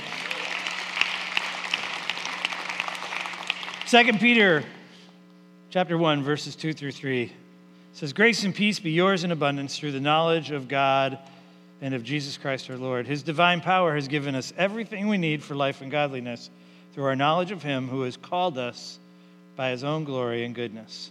[3.87, 4.65] Second Peter,
[5.71, 7.33] chapter one, verses two through three
[7.93, 11.19] says, "Grace and peace be yours in abundance through the knowledge of God."
[11.81, 13.07] and of Jesus Christ our Lord.
[13.07, 16.49] His divine power has given us everything we need for life and godliness
[16.95, 18.99] through our knowledge of Him who has called us
[19.55, 21.11] by His own glory and goodness.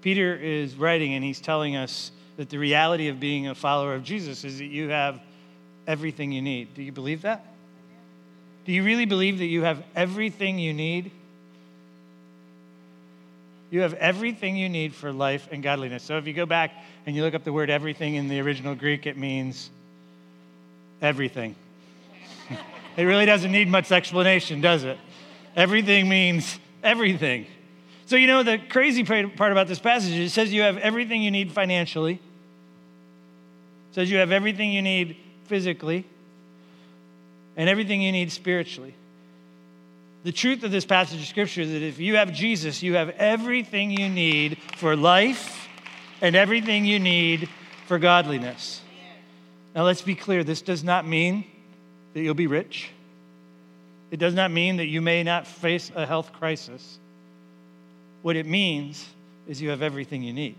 [0.00, 4.04] Peter is writing and he's telling us that the reality of being a follower of
[4.04, 5.20] Jesus is that you have
[5.86, 6.74] everything you need.
[6.74, 7.44] Do you believe that?
[8.64, 11.10] Do you really believe that you have everything you need?
[13.70, 16.02] You have everything you need for life and godliness.
[16.02, 16.72] So if you go back
[17.06, 19.70] and you look up the word everything in the original Greek, it means
[21.02, 21.54] everything.
[22.96, 24.98] it really doesn't need much explanation, does it?
[25.56, 27.46] Everything means everything.
[28.08, 31.30] So, you know, the crazy part about this passage it says you have everything you
[31.30, 36.06] need financially, it says you have everything you need physically,
[37.54, 38.94] and everything you need spiritually.
[40.24, 43.10] The truth of this passage of scripture is that if you have Jesus, you have
[43.10, 45.68] everything you need for life
[46.22, 47.50] and everything you need
[47.88, 48.80] for godliness.
[49.74, 51.44] Now, let's be clear this does not mean
[52.14, 52.88] that you'll be rich.
[54.10, 56.98] It does not mean that you may not face a health crisis.
[58.22, 59.06] What it means
[59.46, 60.56] is you have everything you need.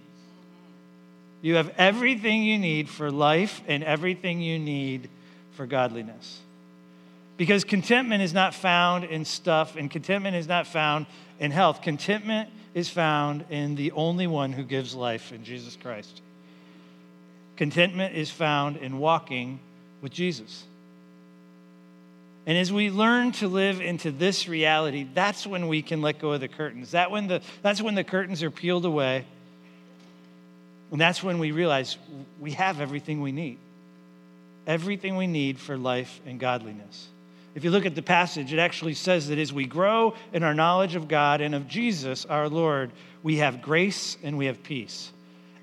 [1.41, 5.10] You have everything you need for life and everything you need
[5.53, 6.41] for godliness.
[7.38, 11.05] Because contentment is not found in stuff, and contentment is not found
[11.39, 11.82] in health.
[11.82, 16.22] Contentment is found in the only one who gives life, in Jesus Christ.
[17.55, 19.60] Contentment is found in walking
[20.01, 20.66] with Jesus.
[22.50, 26.32] And as we learn to live into this reality, that's when we can let go
[26.32, 26.89] of the curtains.
[26.91, 29.26] That when the, that's when the curtains are peeled away.
[30.91, 31.95] And that's when we realize
[32.39, 33.60] we have everything we need.
[34.66, 37.10] Everything we need for life and godliness.
[37.54, 40.56] If you look at the passage, it actually says that as we grow in our
[40.56, 42.89] knowledge of God and of Jesus, our Lord,
[43.22, 45.12] we have grace and we have peace.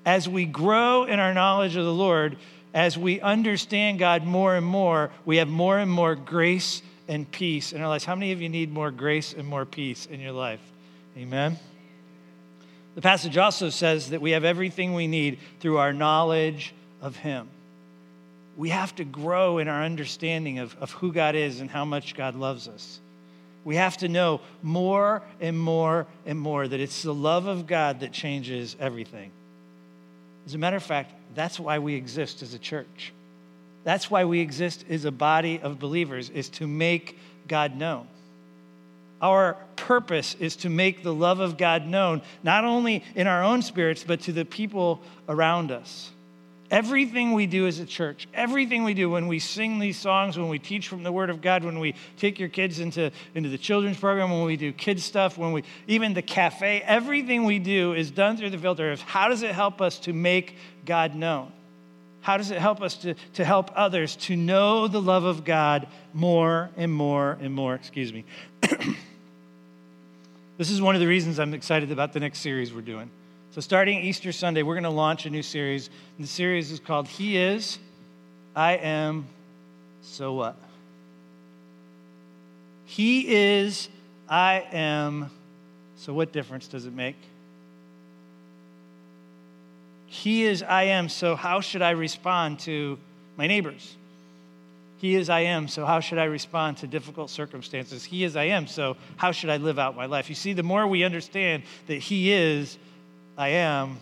[0.05, 2.37] As we grow in our knowledge of the Lord,
[2.73, 7.71] as we understand God more and more, we have more and more grace and peace
[7.73, 8.05] in our lives.
[8.05, 10.59] How many of you need more grace and more peace in your life?
[11.17, 11.57] Amen.
[12.95, 17.47] The passage also says that we have everything we need through our knowledge of Him.
[18.57, 22.15] We have to grow in our understanding of, of who God is and how much
[22.15, 22.99] God loves us.
[23.63, 27.99] We have to know more and more and more that it's the love of God
[27.99, 29.31] that changes everything.
[30.47, 33.11] As a matter of fact, that's why we exist as a church.
[33.83, 37.19] That's why we exist as a body of believers, is to make
[37.49, 38.07] God known.
[39.21, 43.61] Our purpose is to make the love of God known, not only in our own
[43.61, 46.11] spirits, but to the people around us.
[46.69, 50.49] Everything we do as a church, everything we do when we sing these songs, when
[50.49, 53.57] we teach from the Word of God, when we take your kids into, into the
[53.57, 57.93] children's program, when we do kids stuff, when we even the cafe, everything we do
[57.93, 60.55] is done through the filter of how does it help us to make
[60.85, 61.53] God known?
[62.19, 65.87] How does it help us to, to help others to know the love of God
[66.13, 67.75] more and more and more?
[67.75, 68.25] Excuse me.
[70.57, 73.09] this is one of the reasons I'm excited about the next series we're doing.
[73.57, 75.89] So, starting Easter Sunday, we're going to launch a new series.
[76.15, 77.79] And the series is called He Is,
[78.55, 79.25] I Am,
[80.03, 80.55] So What?
[82.85, 83.89] He is,
[84.29, 85.31] I am,
[85.95, 87.15] so what difference does it make?
[90.05, 92.99] He is, I am, so how should I respond to
[93.37, 93.95] my neighbors?
[94.99, 98.03] He is, I am, so how should I respond to difficult circumstances?
[98.03, 100.29] He is, I am, so how should I live out my life?
[100.29, 102.77] You see, the more we understand that He is,
[103.37, 103.99] I am,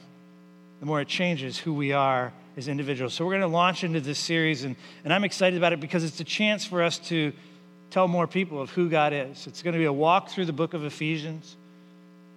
[0.80, 3.14] the more it changes who we are as individuals.
[3.14, 6.06] So we're going to launch into this series, and, and I'm excited about it because
[6.06, 7.34] it's a chance for us to
[7.92, 9.46] tell more people of who God is.
[9.46, 11.58] It's going to be a walk through the book of Ephesians.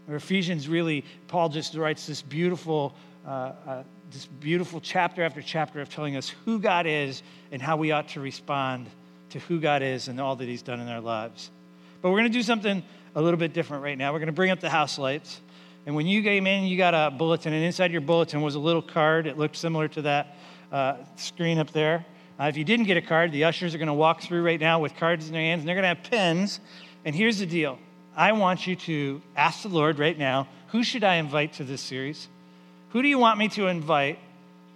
[0.06, 2.94] Where Ephesians really, Paul just writes this beautiful,
[3.24, 7.22] uh, uh, this beautiful chapter after chapter of telling us who God is
[7.52, 8.86] and how we ought to respond
[9.30, 11.50] to who God is and all that He's done in our lives.
[12.02, 12.82] But we're going to do something
[13.14, 14.12] a little bit different right now.
[14.12, 15.40] We're going to bring up the house lights.
[15.86, 18.58] And when you came in, you got a bulletin, and inside your bulletin was a
[18.58, 19.26] little card.
[19.26, 20.36] It looked similar to that
[20.70, 22.04] uh, screen up there.
[22.38, 24.60] Uh, if you didn't get a card, the ushers are going to walk through right
[24.60, 26.60] now with cards in their hands, and they're going to have pens.
[27.04, 27.78] And here's the deal
[28.16, 31.80] I want you to ask the Lord right now who should I invite to this
[31.80, 32.28] series?
[32.90, 34.18] Who do you want me to invite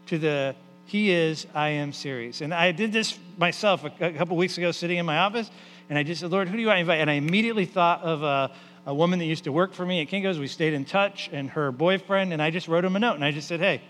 [0.06, 2.40] to the He Is, I Am series?
[2.40, 5.50] And I did this myself a, a couple weeks ago sitting in my office,
[5.88, 7.00] and I just said, Lord, who do you want to invite?
[7.00, 8.50] And I immediately thought of a,
[8.86, 10.38] a woman that used to work for me at Kinko's.
[10.38, 13.24] We stayed in touch, and her boyfriend, and I just wrote him a note, and
[13.24, 13.82] I just said, hey,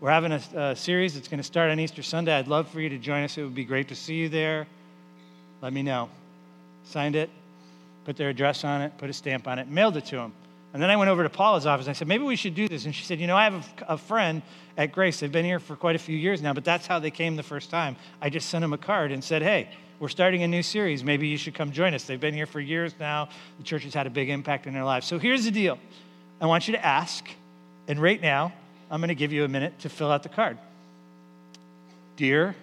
[0.00, 2.32] we're having a, a series that's going to start on Easter Sunday.
[2.32, 3.36] I'd love for you to join us.
[3.36, 4.66] It would be great to see you there.
[5.60, 6.08] Let me know.
[6.84, 7.30] Signed it,
[8.04, 10.32] put their address on it, put a stamp on it, mailed it to them.
[10.72, 12.68] And then I went over to Paula's office and I said, maybe we should do
[12.68, 12.84] this.
[12.84, 14.42] And she said, you know, I have a, a, friend
[14.76, 15.18] at Grace.
[15.18, 17.42] They've been here for quite a few years now, but that's how they came the
[17.42, 17.96] first time.
[18.20, 19.70] I just sent them a card and said, hey,
[20.00, 21.02] we're starting a new series.
[21.02, 22.04] Maybe you should come join us.
[22.04, 23.28] They've been here for years now.
[23.58, 25.06] The church has had a big impact in their lives.
[25.06, 25.78] So here's the deal
[26.40, 27.28] I want you to ask,
[27.88, 28.52] and right now,
[28.90, 30.56] I'm going to give you a minute to fill out the card.
[32.16, 32.54] Dear,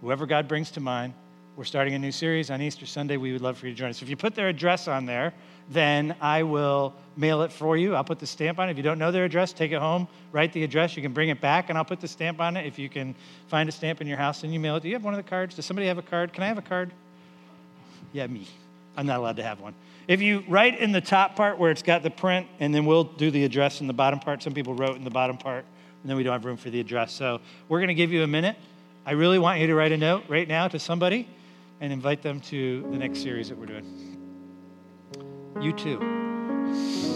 [0.00, 1.14] whoever God brings to mind,
[1.56, 3.16] we're starting a new series on Easter Sunday.
[3.16, 4.02] We would love for you to join us.
[4.02, 5.32] If you put their address on there,
[5.70, 7.94] then I will mail it for you.
[7.94, 8.72] I'll put the stamp on it.
[8.72, 10.96] If you don't know their address, take it home, write the address.
[10.96, 12.66] You can bring it back, and I'll put the stamp on it.
[12.66, 13.14] If you can
[13.48, 14.82] find a stamp in your house, and you mail it.
[14.82, 15.54] Do you have one of the cards?
[15.56, 16.32] Does somebody have a card?
[16.32, 16.90] Can I have a card?
[18.12, 18.46] Yeah, me.
[18.96, 19.74] I'm not allowed to have one.
[20.08, 23.04] If you write in the top part where it's got the print, and then we'll
[23.04, 24.42] do the address in the bottom part.
[24.42, 25.64] Some people wrote in the bottom part,
[26.02, 27.12] and then we don't have room for the address.
[27.12, 28.56] So we're going to give you a minute.
[29.06, 31.28] I really want you to write a note right now to somebody
[31.80, 34.11] and invite them to the next series that we're doing.
[35.62, 37.11] You too.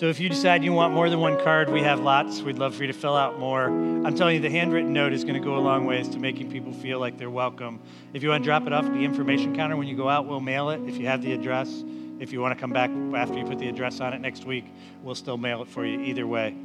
[0.00, 2.40] So if you decide you want more than one card, we have lots.
[2.40, 3.66] We'd love for you to fill out more.
[3.66, 6.50] I'm telling you, the handwritten note is going to go a long ways to making
[6.50, 7.80] people feel like they're welcome.
[8.14, 10.24] If you want to drop it off at the information counter when you go out,
[10.24, 11.84] we'll mail it if you have the address.
[12.18, 14.64] If you want to come back after you put the address on it next week,
[15.02, 16.56] we'll still mail it for you either way.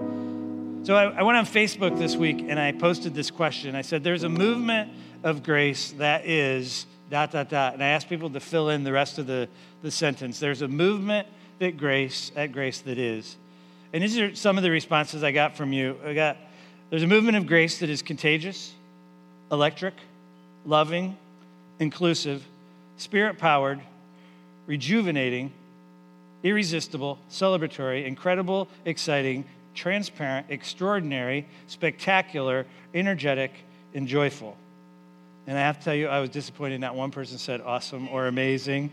[0.84, 3.76] So I, I went on Facebook this week and I posted this question.
[3.76, 7.74] I said, There's a movement of grace that is dot, dot, dot.
[7.74, 9.50] And I asked people to fill in the rest of the,
[9.82, 10.40] the sentence.
[10.40, 11.28] There's a movement
[11.60, 13.36] that grace, at grace that is.
[13.94, 15.98] And these are some of the responses I got from you.
[16.06, 16.38] I got
[16.90, 18.74] there's a movement of grace that is contagious,
[19.52, 19.96] electric,
[20.66, 21.18] loving,
[21.80, 22.44] inclusive,
[22.98, 23.80] spirit powered,
[24.68, 25.52] rejuvenating,
[26.44, 33.52] irresistible, celebratory, incredible, exciting, transparent, extraordinary, spectacular, energetic,
[33.94, 34.56] and joyful.
[35.48, 38.28] And I have to tell you, I was disappointed not one person said awesome or
[38.28, 38.92] amazing.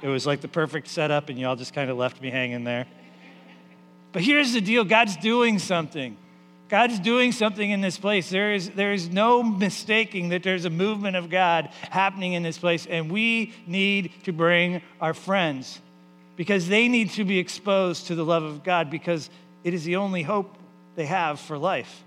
[0.00, 2.86] It was like the perfect setup, and y'all just kind of left me hanging there.
[4.12, 6.16] But here's the deal God's doing something.
[6.68, 8.28] God's doing something in this place.
[8.28, 12.58] There is, there is no mistaking that there's a movement of God happening in this
[12.58, 15.80] place, and we need to bring our friends
[16.36, 19.30] because they need to be exposed to the love of God because
[19.64, 20.56] it is the only hope
[20.94, 22.04] they have for life.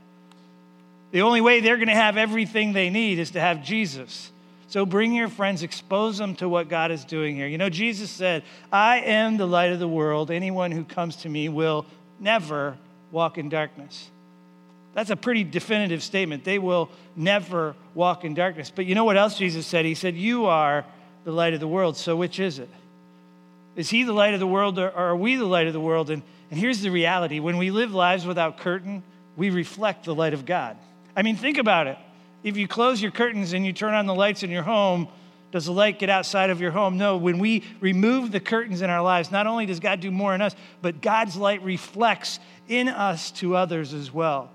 [1.11, 4.31] The only way they're going to have everything they need is to have Jesus.
[4.71, 7.45] So bring your friends, expose them to what God is doing here.
[7.45, 10.31] You know, Jesus said, I am the light of the world.
[10.31, 11.85] Anyone who comes to me will
[12.21, 12.77] never
[13.11, 14.09] walk in darkness.
[14.93, 16.45] That's a pretty definitive statement.
[16.45, 18.71] They will never walk in darkness.
[18.73, 19.83] But you know what else Jesus said?
[19.83, 20.85] He said, You are
[21.25, 21.97] the light of the world.
[21.97, 22.69] So which is it?
[23.75, 26.09] Is he the light of the world or are we the light of the world?
[26.09, 29.03] And, and here's the reality when we live lives without curtain,
[29.35, 30.77] we reflect the light of God.
[31.13, 31.97] I mean, think about it.
[32.43, 35.07] If you close your curtains and you turn on the lights in your home,
[35.51, 36.97] does the light get outside of your home?
[36.97, 37.17] No.
[37.17, 40.41] When we remove the curtains in our lives, not only does God do more in
[40.41, 44.49] us, but God's light reflects in us to others as well.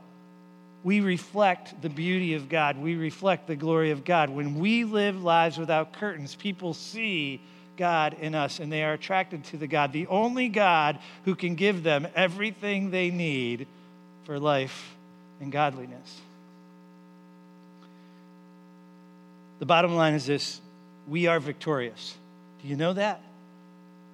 [0.83, 2.79] We reflect the beauty of God.
[2.79, 4.31] We reflect the glory of God.
[4.31, 7.41] When we live lives without curtains, people see
[7.77, 11.57] God in us and they are attracted to the God, the only God who can
[11.57, 13.67] give them everything they need
[14.25, 14.97] for life
[15.41, 16.21] and godliness.
[19.59, 20.61] The bottom line is this
[21.07, 22.17] we are victorious.
[22.63, 23.23] Do you know that?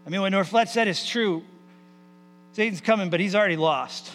[0.07, 1.43] I mean, what Norflet said is true.
[2.53, 4.11] Satan's coming, but he's already lost.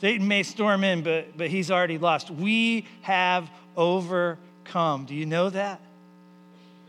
[0.00, 2.30] Satan may storm in, but, but he's already lost.
[2.30, 5.06] We have overcome.
[5.06, 5.80] Do you know that?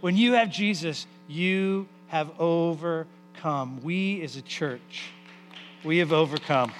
[0.01, 3.81] When you have Jesus, you have overcome.
[3.83, 5.09] We as a church,
[5.83, 6.71] we have overcome.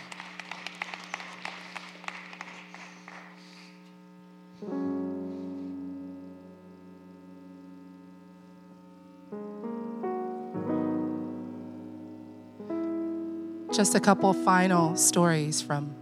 [13.80, 15.96] Just a couple final stories from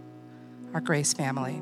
[0.74, 1.60] our Grace family.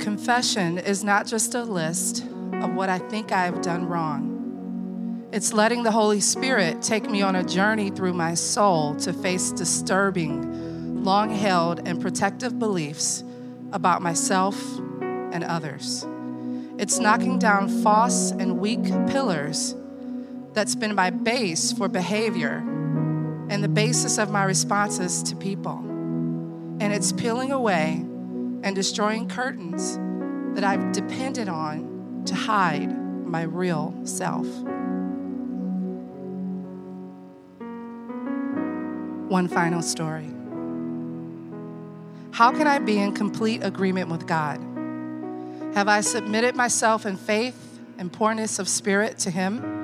[0.00, 5.28] Confession is not just a list of what I think I have done wrong.
[5.30, 9.52] It's letting the Holy Spirit take me on a journey through my soul to face
[9.52, 13.22] disturbing, long held, and protective beliefs
[13.70, 14.60] about myself
[15.00, 16.04] and others.
[16.78, 19.76] It's knocking down false and weak pillars
[20.52, 22.73] that's been my base for behavior
[23.48, 25.78] and the basis of my responses to people.
[26.80, 28.04] And it's peeling away
[28.62, 29.98] and destroying curtains
[30.54, 32.90] that I've depended on to hide
[33.26, 34.46] my real self.
[39.28, 40.30] One final story.
[42.30, 44.58] How can I be in complete agreement with God?
[45.74, 49.83] Have I submitted myself in faith and poorness of spirit to Him?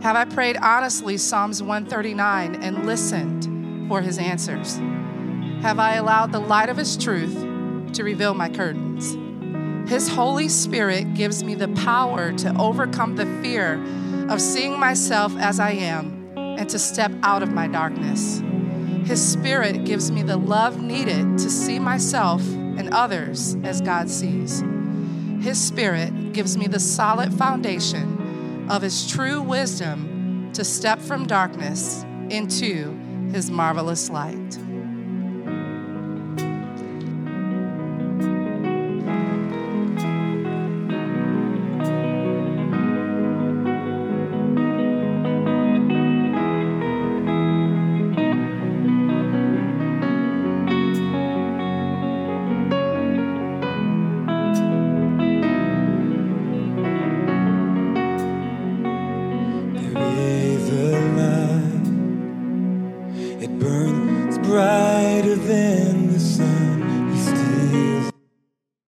[0.00, 4.76] Have I prayed honestly Psalms 139 and listened for his answers?
[5.62, 7.34] Have I allowed the light of his truth
[7.94, 9.16] to reveal my curtains?
[9.90, 13.82] His Holy Spirit gives me the power to overcome the fear
[14.28, 18.40] of seeing myself as I am and to step out of my darkness.
[19.04, 24.62] His Spirit gives me the love needed to see myself and others as God sees.
[25.40, 28.17] His Spirit gives me the solid foundation
[28.70, 32.96] of His true wisdom to step from darkness into
[33.32, 34.58] His marvelous light.